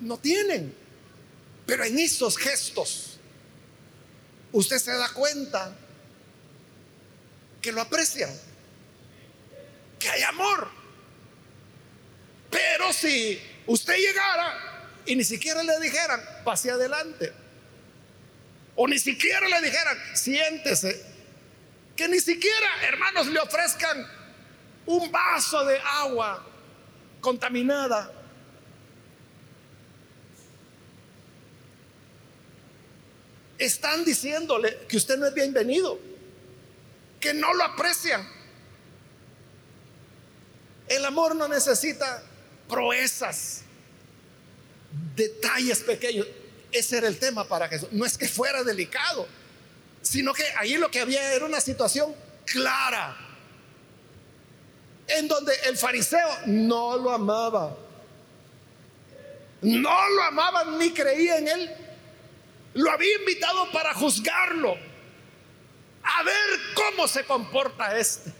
No 0.00 0.18
tienen. 0.18 0.74
Pero 1.66 1.84
en 1.84 1.98
esos 1.98 2.36
gestos 2.36 3.18
usted 4.52 4.78
se 4.78 4.92
da 4.92 5.08
cuenta 5.10 5.76
que 7.60 7.72
lo 7.72 7.80
aprecian, 7.80 8.30
que 9.98 10.08
hay 10.08 10.22
amor. 10.22 10.68
Pero 12.50 12.92
si 12.92 13.40
usted 13.66 13.96
llegara 13.96 14.88
y 15.04 15.16
ni 15.16 15.24
siquiera 15.24 15.62
le 15.62 15.78
dijeran, 15.80 16.22
pase 16.44 16.70
adelante, 16.70 17.32
o 18.76 18.86
ni 18.86 18.98
siquiera 18.98 19.48
le 19.48 19.60
dijeran, 19.60 19.98
siéntese, 20.14 21.04
que 21.96 22.08
ni 22.08 22.20
siquiera, 22.20 22.86
hermanos, 22.86 23.26
le 23.26 23.40
ofrezcan 23.40 24.06
un 24.86 25.10
vaso 25.10 25.64
de 25.64 25.78
agua 25.80 26.46
contaminada, 27.20 28.10
están 33.58 34.04
diciéndole 34.04 34.78
que 34.88 34.96
usted 34.96 35.18
no 35.18 35.26
es 35.26 35.34
bienvenido, 35.34 35.98
que 37.20 37.34
no 37.34 37.52
lo 37.52 37.64
aprecian. 37.64 38.26
El 40.88 41.04
amor 41.04 41.34
no 41.34 41.48
necesita 41.48 42.22
proezas, 42.68 43.62
detalles 45.16 45.80
pequeños. 45.80 46.26
Ese 46.70 46.98
era 46.98 47.08
el 47.08 47.18
tema 47.18 47.46
para 47.46 47.68
Jesús. 47.68 47.88
No 47.92 48.04
es 48.04 48.16
que 48.16 48.28
fuera 48.28 48.62
delicado, 48.62 49.26
sino 50.02 50.32
que 50.32 50.44
ahí 50.56 50.76
lo 50.76 50.90
que 50.90 51.00
había 51.00 51.34
era 51.34 51.44
una 51.44 51.60
situación 51.60 52.14
clara, 52.46 53.16
en 55.08 55.26
donde 55.26 55.52
el 55.66 55.76
fariseo 55.76 56.28
no 56.46 56.96
lo 56.96 57.10
amaba. 57.10 57.76
No 59.60 60.08
lo 60.10 60.22
amaba 60.22 60.64
ni 60.78 60.92
creía 60.92 61.38
en 61.38 61.48
él 61.48 61.87
lo 62.74 62.90
había 62.90 63.16
invitado 63.16 63.70
para 63.72 63.94
juzgarlo, 63.94 64.76
a 66.02 66.22
ver 66.22 66.60
cómo 66.74 67.08
se 67.08 67.24
comporta 67.24 67.98
este. 67.98 68.32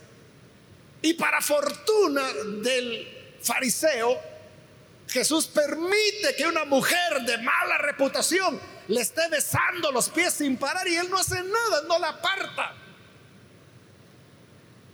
Y 1.02 1.14
para 1.14 1.40
fortuna 1.40 2.22
del 2.62 3.36
fariseo, 3.42 4.20
Jesús 5.08 5.46
permite 5.46 6.34
que 6.36 6.46
una 6.46 6.64
mujer 6.64 7.22
de 7.26 7.38
mala 7.38 7.78
reputación 7.78 8.60
le 8.88 9.00
esté 9.00 9.28
besando 9.28 9.90
los 9.92 10.08
pies 10.08 10.34
sin 10.34 10.56
parar 10.56 10.86
y 10.88 10.96
él 10.96 11.08
no 11.10 11.18
hace 11.18 11.42
nada, 11.42 11.82
no 11.86 11.98
la 11.98 12.08
aparta. 12.08 12.74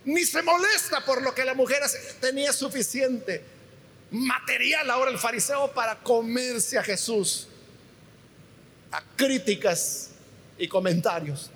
Ni 0.04 0.24
se 0.24 0.42
molesta 0.42 1.04
por 1.04 1.22
lo 1.22 1.34
que 1.34 1.44
la 1.44 1.54
mujer 1.54 1.82
tenía 2.20 2.52
suficiente 2.52 3.42
material 4.10 4.90
ahora 4.90 5.10
el 5.10 5.18
fariseo 5.18 5.72
para 5.72 5.98
comerse 6.00 6.78
a 6.78 6.82
Jesús 6.82 7.48
críticas 9.16 10.10
y 10.58 10.68
comentarios. 10.68 11.50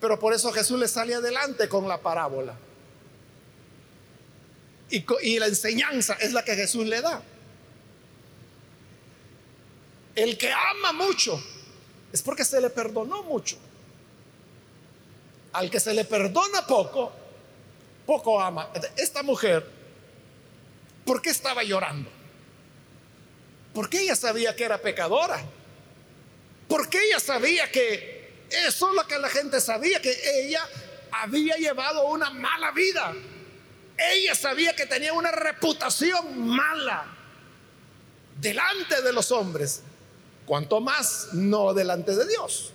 Pero 0.00 0.18
por 0.18 0.32
eso 0.32 0.52
Jesús 0.52 0.78
le 0.78 0.88
sale 0.88 1.14
adelante 1.14 1.68
con 1.68 1.88
la 1.88 2.00
parábola. 2.00 2.56
Y, 4.90 5.04
y, 5.22 5.38
la 5.38 5.46
enseñanza 5.46 6.14
es 6.14 6.32
la 6.32 6.42
que 6.44 6.54
Jesús 6.54 6.86
le 6.86 7.02
da. 7.02 7.22
El 10.14 10.38
que 10.38 10.50
ama 10.50 10.92
mucho 10.92 11.42
es 12.12 12.22
porque 12.22 12.44
se 12.44 12.60
le 12.60 12.70
perdonó 12.70 13.22
mucho. 13.24 13.58
Al 15.52 15.70
que 15.70 15.80
se 15.80 15.92
le 15.92 16.04
perdona 16.04 16.66
poco, 16.66 17.12
poco 18.06 18.40
ama. 18.40 18.70
Esta 18.96 19.22
mujer, 19.22 19.68
¿por 21.04 21.20
qué 21.20 21.30
estaba 21.30 21.62
llorando? 21.62 22.10
Porque 23.74 24.00
ella 24.00 24.16
sabía 24.16 24.56
que 24.56 24.64
era 24.64 24.78
pecadora. 24.78 25.44
Porque 26.68 26.98
ella 27.06 27.18
sabía 27.18 27.70
que 27.70 28.18
eso 28.50 28.90
es 28.90 28.94
lo 28.94 29.06
que 29.06 29.18
la 29.18 29.28
gente 29.28 29.60
sabía, 29.60 30.00
que 30.00 30.14
ella 30.40 30.66
había 31.10 31.56
llevado 31.56 32.06
una 32.06 32.30
mala 32.30 32.70
vida. 32.72 33.14
Ella 33.96 34.34
sabía 34.34 34.76
que 34.76 34.86
tenía 34.86 35.12
una 35.12 35.32
reputación 35.32 36.38
mala 36.38 37.06
delante 38.40 39.02
de 39.02 39.12
los 39.12 39.32
hombres, 39.32 39.82
cuanto 40.46 40.80
más 40.80 41.30
no 41.32 41.74
delante 41.74 42.14
de 42.14 42.26
Dios. 42.26 42.72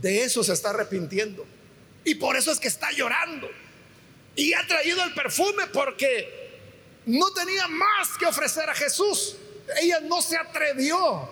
De 0.00 0.22
eso 0.22 0.44
se 0.44 0.52
está 0.52 0.70
arrepintiendo. 0.70 1.46
Y 2.04 2.16
por 2.16 2.36
eso 2.36 2.52
es 2.52 2.60
que 2.60 2.68
está 2.68 2.92
llorando. 2.92 3.48
Y 4.36 4.52
ha 4.52 4.66
traído 4.66 5.02
el 5.02 5.14
perfume 5.14 5.66
porque 5.72 6.44
no 7.06 7.32
tenía 7.32 7.66
más 7.68 8.16
que 8.18 8.26
ofrecer 8.26 8.68
a 8.68 8.74
Jesús. 8.74 9.36
Ella 9.80 10.00
no 10.00 10.20
se 10.20 10.36
atrevió 10.36 11.28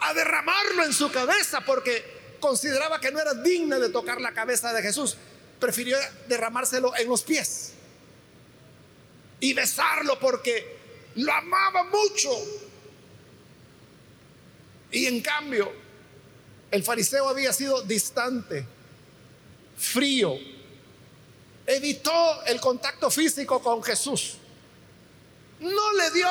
a 0.00 0.14
derramarlo 0.14 0.84
en 0.84 0.92
su 0.92 1.10
cabeza 1.10 1.60
porque 1.60 2.36
consideraba 2.40 3.00
que 3.00 3.10
no 3.10 3.20
era 3.20 3.34
digna 3.34 3.78
de 3.78 3.88
tocar 3.88 4.20
la 4.20 4.32
cabeza 4.32 4.72
de 4.72 4.82
Jesús. 4.82 5.16
Prefirió 5.60 5.96
derramárselo 6.28 6.94
en 6.96 7.08
los 7.08 7.22
pies 7.22 7.72
y 9.40 9.52
besarlo 9.54 10.18
porque 10.18 10.78
lo 11.16 11.32
amaba 11.32 11.84
mucho. 11.84 12.30
Y 14.90 15.06
en 15.06 15.20
cambio, 15.20 15.72
el 16.70 16.82
fariseo 16.82 17.28
había 17.28 17.52
sido 17.52 17.82
distante, 17.82 18.66
frío, 19.76 20.34
evitó 21.66 22.42
el 22.46 22.60
contacto 22.60 23.10
físico 23.10 23.60
con 23.62 23.82
Jesús, 23.82 24.36
no 25.60 25.92
le 25.94 26.10
dio 26.10 26.28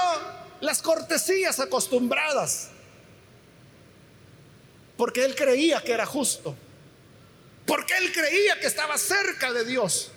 las 0.63 0.81
cortesías 0.81 1.59
acostumbradas, 1.59 2.69
porque 4.95 5.25
él 5.25 5.35
creía 5.35 5.81
que 5.81 5.91
era 5.91 6.05
justo, 6.05 6.55
porque 7.65 7.97
él 7.97 8.13
creía 8.13 8.57
que 8.61 8.67
estaba 8.67 8.97
cerca 8.97 9.51
de 9.51 9.65
Dios 9.65 10.11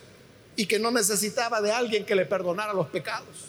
y 0.55 0.67
que 0.67 0.79
no 0.79 0.93
necesitaba 0.93 1.61
de 1.61 1.73
alguien 1.73 2.07
que 2.07 2.15
le 2.15 2.27
perdonara 2.27 2.73
los 2.73 2.87
pecados. 2.87 3.47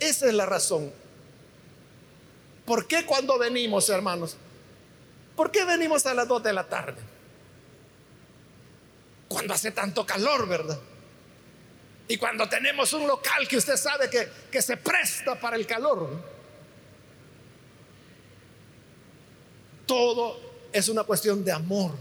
Esa 0.00 0.26
es 0.26 0.34
la 0.34 0.44
razón. 0.44 0.92
¿Por 2.66 2.86
qué 2.86 3.06
cuando 3.06 3.38
venimos, 3.38 3.88
hermanos? 3.88 4.36
¿Por 5.34 5.50
qué 5.50 5.64
venimos 5.64 6.04
a 6.04 6.12
las 6.12 6.28
2 6.28 6.42
de 6.42 6.52
la 6.52 6.68
tarde? 6.68 7.00
Cuando 9.28 9.54
hace 9.54 9.70
tanto 9.70 10.04
calor, 10.04 10.46
¿verdad? 10.46 10.78
Y 12.08 12.16
cuando 12.16 12.48
tenemos 12.48 12.90
un 12.94 13.06
local 13.06 13.46
que 13.46 13.58
usted 13.58 13.76
sabe 13.76 14.08
que, 14.08 14.26
que 14.50 14.62
se 14.62 14.78
presta 14.78 15.38
para 15.38 15.56
el 15.56 15.66
calor. 15.66 16.08
Todo 19.84 20.40
es 20.72 20.88
una 20.88 21.04
cuestión 21.04 21.44
de 21.44 21.52
amor. 21.52 21.92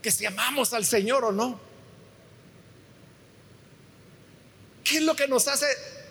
Que 0.00 0.10
si 0.10 0.24
amamos 0.24 0.72
al 0.72 0.86
Señor 0.86 1.26
o 1.26 1.32
no. 1.32 1.60
¿Qué 4.82 4.96
es 4.96 5.02
lo 5.02 5.14
que 5.14 5.28
nos 5.28 5.46
hace 5.46 5.66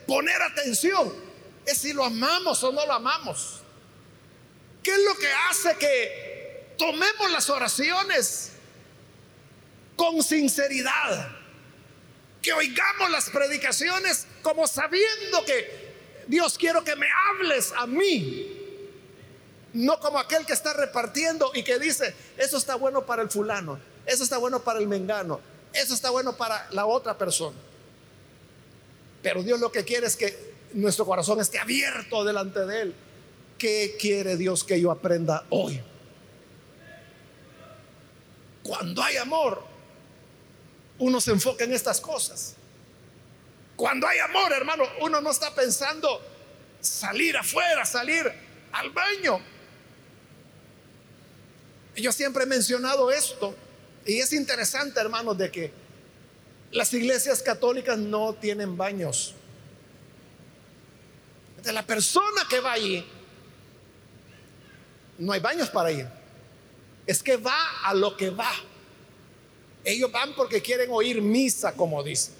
poner 0.05 0.39
atención? 0.43 1.11
Es 1.65 1.79
si 1.79 1.91
lo 1.91 2.05
amamos 2.05 2.63
o 2.63 2.71
no 2.71 2.85
lo 2.85 2.93
amamos. 2.93 3.61
¿Qué 4.83 4.91
es 4.91 4.99
lo 4.99 5.15
que 5.15 5.31
hace 5.49 5.75
que 5.77 6.75
tomemos 6.77 7.31
las 7.31 7.49
oraciones 7.49 8.51
con 9.95 10.21
sinceridad? 10.21 11.42
Que 12.43 12.53
oigamos 12.53 13.09
las 13.09 13.29
predicaciones 13.29 14.27
como 14.43 14.67
sabiendo 14.67 15.43
que 15.45 15.93
Dios 16.27 16.57
quiero 16.57 16.83
que 16.83 16.95
me 16.95 17.07
hables 17.09 17.71
a 17.75 17.87
mí. 17.87 18.59
No 19.73 19.99
como 19.99 20.19
aquel 20.19 20.45
que 20.45 20.53
está 20.53 20.73
repartiendo 20.73 21.51
y 21.55 21.63
que 21.63 21.79
dice, 21.79 22.13
eso 22.37 22.57
está 22.57 22.75
bueno 22.75 23.05
para 23.05 23.23
el 23.23 23.31
fulano, 23.31 23.79
eso 24.05 24.23
está 24.23 24.37
bueno 24.37 24.59
para 24.61 24.77
el 24.77 24.87
mengano, 24.87 25.39
eso 25.71 25.95
está 25.95 26.11
bueno 26.11 26.35
para 26.35 26.67
la 26.71 26.85
otra 26.85 27.17
persona. 27.17 27.57
Pero 29.23 29.41
Dios 29.41 29.59
lo 29.59 29.71
que 29.71 29.85
quiere 29.85 30.05
es 30.05 30.17
que 30.17 30.53
nuestro 30.73 31.05
corazón 31.05 31.39
esté 31.39 31.57
abierto 31.57 32.25
delante 32.25 32.65
de 32.65 32.81
Él. 32.81 32.95
¿Qué 33.57 33.95
quiere 33.97 34.35
Dios 34.35 34.65
que 34.65 34.79
yo 34.79 34.91
aprenda 34.91 35.45
hoy? 35.49 35.81
Cuando 38.61 39.01
hay 39.01 39.17
amor, 39.17 39.72
uno 40.99 41.19
se 41.19 41.31
enfoca 41.31 41.63
en 41.63 41.73
estas 41.73 41.99
cosas. 41.99 42.55
Cuando 43.75 44.07
hay 44.07 44.19
amor, 44.19 44.51
hermano, 44.53 44.83
uno 45.01 45.19
no 45.21 45.31
está 45.31 45.53
pensando 45.53 46.21
salir 46.79 47.35
afuera, 47.37 47.85
salir 47.85 48.31
al 48.71 48.89
baño. 48.91 49.39
Yo 51.95 52.11
siempre 52.11 52.43
he 52.43 52.47
mencionado 52.47 53.11
esto 53.11 53.55
y 54.05 54.19
es 54.19 54.33
interesante, 54.33 54.99
hermanos, 54.99 55.37
de 55.37 55.51
que 55.51 55.71
las 56.71 56.93
iglesias 56.93 57.41
católicas 57.41 57.97
no 57.97 58.33
tienen 58.33 58.75
baños. 58.75 59.35
De 61.61 61.71
la 61.71 61.85
persona 61.85 62.41
que 62.49 62.59
va 62.59 62.73
allí, 62.73 63.05
no 65.17 65.31
hay 65.31 65.39
baños 65.39 65.69
para 65.69 65.91
ir. 65.91 66.07
Es 67.05 67.21
que 67.21 67.37
va 67.37 67.57
a 67.83 67.93
lo 67.93 68.17
que 68.17 68.29
va. 68.29 68.51
Ellos 69.83 70.11
van 70.11 70.33
porque 70.33 70.61
quieren 70.61 70.89
oír 70.91 71.21
misa, 71.21 71.73
como 71.73 72.03
dicen. 72.03 72.33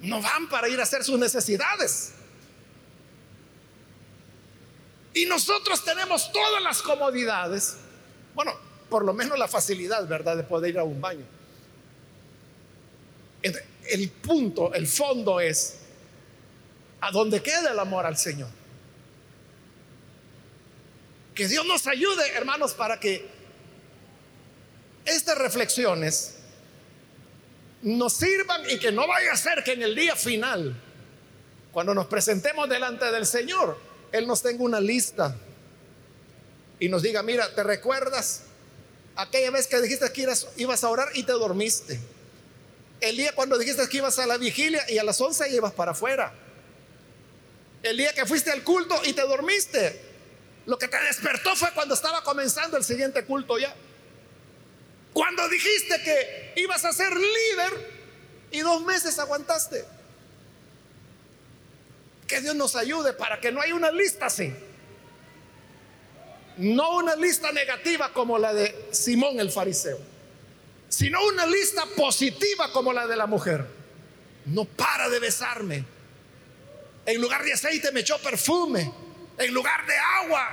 No 0.00 0.20
van 0.20 0.48
para 0.48 0.68
ir 0.68 0.78
a 0.80 0.82
hacer 0.82 1.04
sus 1.04 1.18
necesidades. 1.18 2.12
Y 5.14 5.26
nosotros 5.26 5.84
tenemos 5.84 6.32
todas 6.32 6.62
las 6.62 6.82
comodidades. 6.82 7.76
Bueno, 8.34 8.52
por 8.88 9.04
lo 9.04 9.12
menos 9.12 9.38
la 9.38 9.48
facilidad, 9.48 10.06
¿verdad?, 10.06 10.36
de 10.36 10.44
poder 10.44 10.70
ir 10.70 10.78
a 10.78 10.84
un 10.84 11.00
baño. 11.00 11.24
El 13.42 14.10
punto, 14.10 14.72
el 14.74 14.86
fondo 14.86 15.40
es 15.40 15.78
a 17.00 17.10
dónde 17.10 17.42
queda 17.42 17.72
el 17.72 17.78
amor 17.78 18.06
al 18.06 18.16
Señor. 18.16 18.48
Que 21.34 21.48
Dios 21.48 21.66
nos 21.66 21.86
ayude, 21.86 22.28
hermanos, 22.34 22.74
para 22.74 23.00
que 23.00 23.28
estas 25.04 25.38
reflexiones 25.38 26.34
nos 27.82 28.12
sirvan 28.12 28.62
y 28.70 28.78
que 28.78 28.92
no 28.92 29.06
vaya 29.06 29.32
a 29.32 29.36
ser 29.36 29.64
que 29.64 29.72
en 29.72 29.82
el 29.82 29.94
día 29.94 30.14
final, 30.14 30.74
cuando 31.72 31.94
nos 31.94 32.06
presentemos 32.06 32.68
delante 32.68 33.10
del 33.10 33.26
Señor, 33.26 33.78
Él 34.12 34.26
nos 34.26 34.42
tenga 34.42 34.62
una 34.62 34.80
lista 34.80 35.36
y 36.78 36.88
nos 36.88 37.02
diga, 37.02 37.22
mira, 37.22 37.52
¿te 37.54 37.62
recuerdas 37.62 38.42
aquella 39.16 39.50
vez 39.50 39.66
que 39.66 39.80
dijiste 39.80 40.12
que 40.12 40.28
ibas 40.56 40.84
a 40.84 40.88
orar 40.88 41.08
y 41.14 41.24
te 41.24 41.32
dormiste? 41.32 42.00
El 43.00 43.16
día 43.16 43.32
cuando 43.34 43.58
dijiste 43.58 43.88
que 43.88 43.96
ibas 43.96 44.18
a 44.20 44.26
la 44.26 44.36
vigilia 44.36 44.88
y 44.88 44.98
a 44.98 45.04
las 45.04 45.20
11 45.20 45.50
ibas 45.50 45.72
para 45.72 45.90
afuera. 45.90 46.32
El 47.82 47.96
día 47.96 48.12
que 48.14 48.24
fuiste 48.26 48.52
al 48.52 48.62
culto 48.62 49.00
y 49.04 49.12
te 49.12 49.22
dormiste. 49.22 50.00
Lo 50.66 50.78
que 50.78 50.86
te 50.86 51.02
despertó 51.02 51.56
fue 51.56 51.72
cuando 51.74 51.94
estaba 51.94 52.22
comenzando 52.22 52.76
el 52.76 52.84
siguiente 52.84 53.24
culto 53.24 53.58
ya. 53.58 53.74
Cuando 55.12 55.48
dijiste 55.48 56.02
que 56.02 56.52
ibas 56.56 56.84
a 56.84 56.92
ser 56.92 57.12
líder 57.14 57.92
y 58.50 58.60
dos 58.60 58.82
meses 58.82 59.18
aguantaste. 59.18 59.84
Que 62.26 62.40
Dios 62.40 62.54
nos 62.54 62.76
ayude 62.76 63.12
para 63.12 63.40
que 63.40 63.52
no 63.52 63.60
haya 63.60 63.74
una 63.74 63.90
lista 63.90 64.26
así. 64.26 64.52
No 66.58 66.96
una 66.96 67.16
lista 67.16 67.50
negativa 67.52 68.12
como 68.12 68.38
la 68.38 68.52
de 68.52 68.88
Simón 68.92 69.40
el 69.40 69.50
fariseo, 69.50 69.98
sino 70.88 71.24
una 71.26 71.46
lista 71.46 71.84
positiva 71.96 72.70
como 72.72 72.92
la 72.92 73.06
de 73.06 73.16
la 73.16 73.26
mujer. 73.26 73.66
No 74.46 74.64
para 74.64 75.08
de 75.08 75.18
besarme. 75.18 75.84
En 77.06 77.20
lugar 77.20 77.42
de 77.42 77.52
aceite 77.52 77.90
me 77.90 78.00
echó 78.00 78.18
perfume. 78.18 78.92
En 79.38 79.54
lugar 79.54 79.86
de 79.86 79.96
agua, 79.96 80.46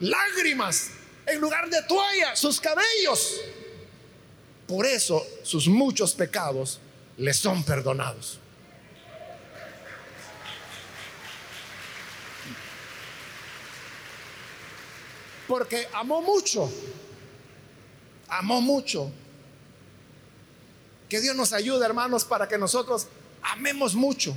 lágrimas. 0.00 0.90
En 1.26 1.40
lugar 1.40 1.68
de 1.68 1.82
toalla, 1.82 2.36
sus 2.36 2.60
cabellos. 2.60 3.40
Por 4.68 4.84
eso 4.84 5.26
sus 5.42 5.66
muchos 5.66 6.12
pecados 6.12 6.78
le 7.16 7.32
son 7.32 7.64
perdonados. 7.64 8.38
Porque 15.48 15.88
amó 15.94 16.20
mucho, 16.20 16.70
amó 18.28 18.60
mucho. 18.60 19.10
Que 21.08 21.22
Dios 21.22 21.34
nos 21.34 21.54
ayude, 21.54 21.86
hermanos, 21.86 22.26
para 22.26 22.46
que 22.46 22.58
nosotros 22.58 23.06
amemos 23.42 23.94
mucho. 23.94 24.36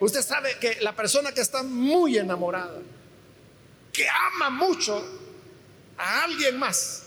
Usted 0.00 0.22
sabe 0.22 0.58
que 0.58 0.80
la 0.80 0.96
persona 0.96 1.32
que 1.32 1.42
está 1.42 1.62
muy 1.62 2.16
enamorada, 2.16 2.80
que 3.92 4.06
ama 4.08 4.48
mucho 4.48 5.04
a 5.98 6.22
alguien 6.22 6.58
más, 6.58 7.02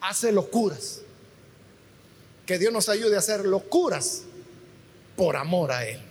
hace 0.00 0.32
locuras. 0.32 1.02
Que 2.50 2.58
Dios 2.58 2.72
nos 2.72 2.88
ayude 2.88 3.14
a 3.14 3.20
hacer 3.20 3.46
locuras 3.46 4.22
por 5.16 5.36
amor 5.36 5.70
a 5.70 5.86
Él. 5.86 6.02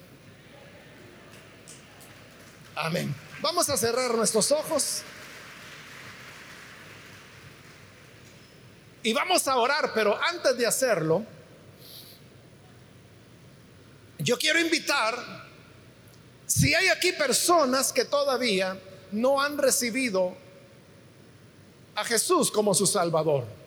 Amén. 2.78 3.14
Vamos 3.42 3.70
a 3.70 3.76
cerrar 3.76 4.14
nuestros 4.14 4.50
ojos. 4.54 5.02
Y 9.04 9.12
vamos 9.12 9.50
a 9.50 9.58
orar, 9.58 9.92
pero 9.94 10.18
antes 10.18 10.56
de 10.56 10.66
hacerlo, 10.66 11.26
yo 14.20 14.38
quiero 14.38 14.62
invitar, 14.62 15.46
si 16.48 16.74
hay 16.74 16.88
aquí 16.88 17.12
personas 17.12 17.92
que 17.92 18.06
todavía 18.06 18.80
no 19.12 19.42
han 19.42 19.58
recibido 19.58 20.38
a 21.96 22.06
Jesús 22.06 22.50
como 22.50 22.74
su 22.74 22.88
Salvador. 22.88 23.59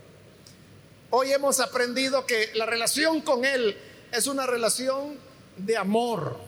Hoy 1.14 1.30
hemos 1.30 1.60
aprendido 1.60 2.24
que 2.24 2.52
la 2.54 2.64
relación 2.64 3.20
con 3.20 3.44
Él 3.44 3.76
es 4.10 4.26
una 4.26 4.46
relación 4.46 5.18
de 5.58 5.76
amor. 5.76 6.40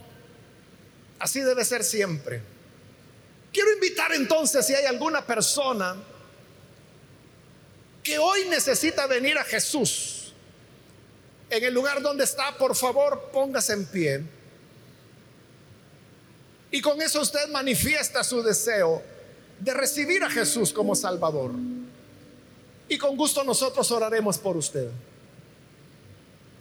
Así 1.19 1.41
debe 1.41 1.67
ser 1.67 1.85
siempre. 1.85 2.41
Quiero 3.53 3.71
invitar 3.75 4.15
entonces 4.15 4.65
si 4.65 4.75
hay 4.75 4.87
alguna 4.87 5.27
persona 5.27 6.03
que 8.03 8.19
hoy 8.19 8.47
necesita 8.49 9.07
venir 9.07 9.37
a 9.37 9.45
Jesús, 9.45 10.33
en 11.51 11.63
el 11.63 11.75
lugar 11.75 12.01
donde 12.01 12.25
está, 12.25 12.57
por 12.57 12.75
favor, 12.75 13.29
póngase 13.35 13.75
en 13.75 13.85
pie. 13.85 14.23
Y 16.71 16.81
con 16.81 17.03
eso 17.03 17.21
usted 17.21 17.51
manifiesta 17.51 18.25
su 18.25 18.43
deseo 18.43 19.03
de 19.61 19.75
recibir 19.75 20.25
a 20.25 20.31
Jesús 20.31 20.73
como 20.73 20.95
Salvador. 20.95 21.51
Y 22.89 22.99
con 22.99 23.17
gusto 23.17 23.45
nosotros 23.45 23.91
oraremos 23.91 24.39
por 24.39 24.57
usted. 24.57 24.89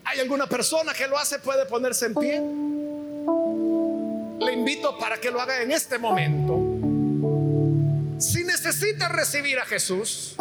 ¿Hay 0.05 0.19
alguna 0.19 0.47
persona 0.47 0.93
que 0.93 1.07
lo 1.07 1.17
hace? 1.17 1.39
¿Puede 1.39 1.65
ponerse 1.65 2.05
en 2.07 2.15
pie? 2.15 2.41
Le 4.39 4.53
invito 4.53 4.97
para 4.97 5.19
que 5.19 5.31
lo 5.31 5.41
haga 5.41 5.61
en 5.61 5.71
este 5.71 5.97
momento. 5.97 6.59
Si 8.19 8.43
necesita 8.43 9.09
recibir 9.09 9.59
a 9.59 9.65
Jesús, 9.65 10.35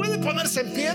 ¿Puede 0.00 0.16
ponerse 0.16 0.60
en 0.62 0.72
pie? 0.72 0.92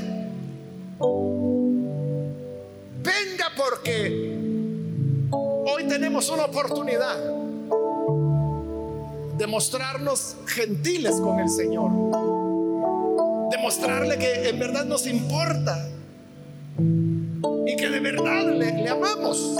Venga 3.03 3.51
porque 3.55 4.35
hoy 5.31 5.87
tenemos 5.87 6.27
una 6.29 6.45
oportunidad 6.45 7.15
de 9.37 9.45
mostrarnos 9.45 10.37
gentiles 10.47 11.13
con 11.21 11.39
el 11.39 11.49
Señor. 11.49 11.91
De 13.55 13.61
mostrarle 13.61 14.17
que 14.17 14.49
en 14.49 14.59
verdad 14.59 14.83
nos 14.83 15.07
importa 15.07 15.87
y 16.77 17.75
que 17.77 17.89
de 17.89 18.01
verdad 18.01 18.47
le 18.51 18.89
amamos. 18.89 19.55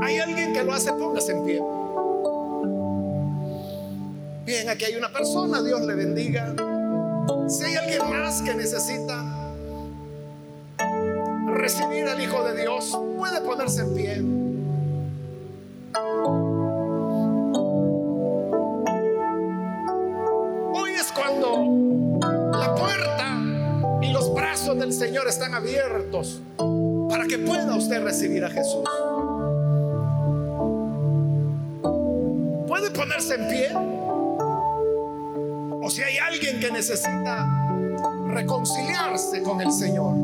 Hay 0.00 0.18
alguien 0.18 0.52
que 0.52 0.62
lo 0.62 0.72
hace, 0.72 0.92
póngase 0.92 1.32
en 1.32 1.44
pie. 1.44 1.60
Bien, 4.46 4.68
aquí 4.68 4.84
hay 4.84 4.94
una 4.94 5.10
persona, 5.12 5.60
Dios 5.60 5.80
le 5.80 5.94
bendiga. 5.96 6.54
Si 7.48 7.64
hay 7.64 7.74
alguien 7.74 8.08
más 8.08 8.40
que 8.40 8.54
necesita 8.54 9.52
recibir 11.48 12.06
al 12.06 12.22
Hijo 12.22 12.44
de 12.44 12.60
Dios, 12.60 12.96
puede 13.18 13.40
ponerse 13.40 13.80
en 13.80 13.94
pie. 13.94 14.39
Señor 24.92 25.28
están 25.28 25.54
abiertos 25.54 26.40
para 27.08 27.26
que 27.26 27.38
pueda 27.38 27.74
usted 27.76 28.02
recibir 28.02 28.44
a 28.44 28.50
Jesús. 28.50 28.84
Puede 32.66 32.90
ponerse 32.90 33.34
en 33.34 33.48
pie 33.48 34.00
si 35.90 36.02
hay 36.02 36.18
alguien 36.18 36.60
que 36.60 36.70
necesita 36.70 37.48
reconciliarse 38.28 39.42
con 39.42 39.60
el 39.60 39.72
Señor, 39.72 40.14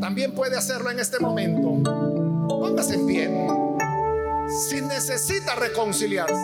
también 0.00 0.32
puede 0.32 0.56
hacerlo 0.56 0.90
en 0.90 0.98
este 0.98 1.20
momento. 1.20 2.48
Póngase 2.48 2.94
en 2.94 3.06
pie. 3.06 3.30
Si 4.68 4.80
necesita 4.80 5.54
reconciliarse, 5.54 6.34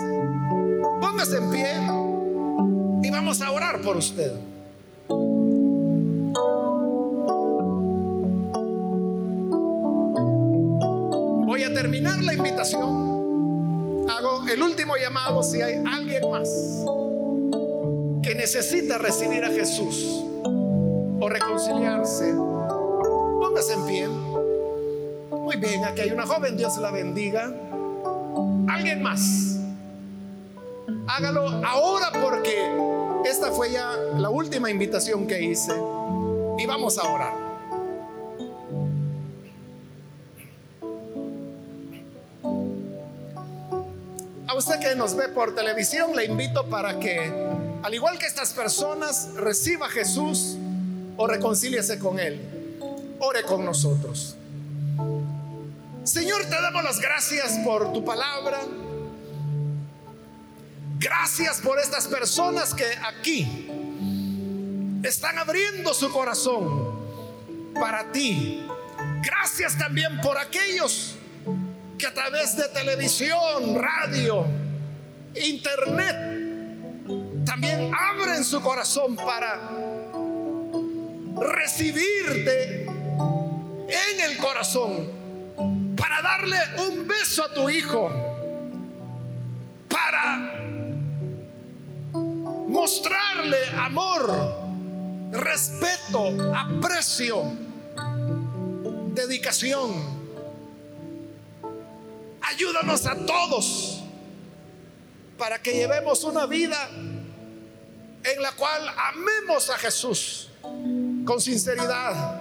póngase 1.01 1.39
en 1.39 1.51
pie 1.51 1.72
y 3.03 3.11
vamos 3.11 3.43
a 3.43 3.51
orar 3.51 3.80
por 3.80 3.97
usted. 3.97 4.32
La 12.16 12.34
invitación. 12.34 14.06
Hago 14.09 14.48
el 14.48 14.62
último 14.62 14.96
llamado 14.96 15.42
si 15.42 15.61
hay 15.61 15.82
alguien 15.86 16.30
más 16.30 16.48
que 18.22 18.34
necesita 18.34 18.98
recibir 18.98 19.44
a 19.44 19.48
Jesús 19.48 20.24
o 21.20 21.28
reconciliarse, 21.28 22.34
póngase 23.40 23.74
en 23.74 23.86
pie. 23.86 24.09
Muy 25.30 25.56
bien, 25.56 25.84
aquí 25.84 26.02
hay 26.02 26.11
una 26.11 26.26
joven, 26.26 26.56
Dios 26.56 26.76
la 26.78 26.90
bendiga. 26.90 27.52
Alguien 28.68 29.02
más. 29.02 29.59
Hágalo 31.06 31.48
ahora 31.64 32.11
porque 32.22 32.54
esta 33.24 33.50
fue 33.50 33.72
ya 33.72 33.96
la 34.16 34.30
última 34.30 34.70
invitación 34.70 35.26
que 35.26 35.42
hice. 35.42 35.72
Y 36.59 36.66
vamos 36.66 36.98
a 36.98 37.09
orar. 37.11 37.47
Usted 44.59 44.80
que 44.80 44.94
nos 44.94 45.16
ve 45.16 45.28
por 45.28 45.54
televisión, 45.54 46.14
le 46.14 46.24
invito 46.24 46.68
para 46.68 46.98
que 46.98 47.32
al 47.82 47.94
igual 47.94 48.18
que 48.18 48.26
estas 48.26 48.52
personas, 48.52 49.30
reciba 49.34 49.86
a 49.86 49.90
Jesús 49.90 50.56
o 51.16 51.26
reconcíliese 51.26 51.98
con 51.98 52.18
Él. 52.18 52.76
Ore 53.20 53.42
con 53.44 53.64
nosotros. 53.64 54.36
Señor, 56.04 56.42
te 56.44 56.61
damos 56.61 56.82
las 56.82 57.00
gracias 57.00 57.59
por 57.64 57.92
tu 57.92 58.04
palabra. 58.04 58.61
Gracias 60.98 61.61
por 61.61 61.78
estas 61.78 62.09
personas 62.09 62.74
que 62.74 62.86
aquí 63.06 63.68
están 65.04 65.38
abriendo 65.38 65.94
su 65.94 66.11
corazón 66.11 66.98
para 67.74 68.11
ti. 68.11 68.66
Gracias 69.22 69.78
también 69.78 70.20
por 70.20 70.36
aquellos 70.36 71.17
que 71.99 72.07
a 72.07 72.14
través 72.14 72.57
de 72.57 72.68
televisión, 72.68 73.74
radio, 73.74 74.46
internet, 75.34 76.16
también 77.44 77.90
abren 77.92 78.44
su 78.44 78.61
corazón 78.61 79.16
para 79.16 79.61
recibirte 81.40 82.84
en 82.84 84.20
el 84.30 84.36
corazón, 84.38 85.11
para 85.96 86.22
darle 86.22 86.59
un 86.88 87.09
beso 87.09 87.44
a 87.44 87.55
tu 87.55 87.68
hijo, 87.68 88.11
para 89.88 90.62
mostrarle 92.68 93.59
amor, 93.76 94.30
respeto, 95.32 96.55
aprecio, 96.55 97.42
dedicación. 99.14 100.17
Ayúdanos 102.49 103.07
a 103.07 103.14
todos 103.26 104.03
para 105.36 105.61
que 105.61 105.72
llevemos 105.72 106.24
una 106.24 106.46
vida 106.46 106.88
en 108.24 108.42
la 108.42 108.53
cual 108.53 108.88
amemos 109.12 109.68
a 109.70 109.78
Jesús 109.78 110.51
con 111.24 111.40
sinceridad. 111.40 112.40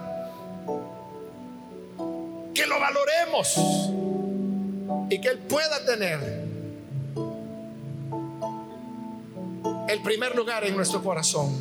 Que 2.54 2.66
lo 2.66 2.80
valoremos 2.80 3.54
y 5.10 5.20
que 5.20 5.28
Él 5.28 5.38
pueda 5.40 5.84
tener 5.84 6.18
el 9.88 10.02
primer 10.02 10.34
lugar 10.34 10.64
en 10.64 10.74
nuestro 10.74 11.02
corazón. 11.02 11.54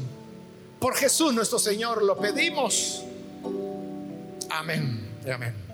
Por 0.80 0.96
Jesús 0.96 1.34
nuestro 1.34 1.60
Señor 1.60 2.02
lo 2.04 2.18
pedimos. 2.18 3.04
Amén. 4.50 5.18
Amén. 5.32 5.67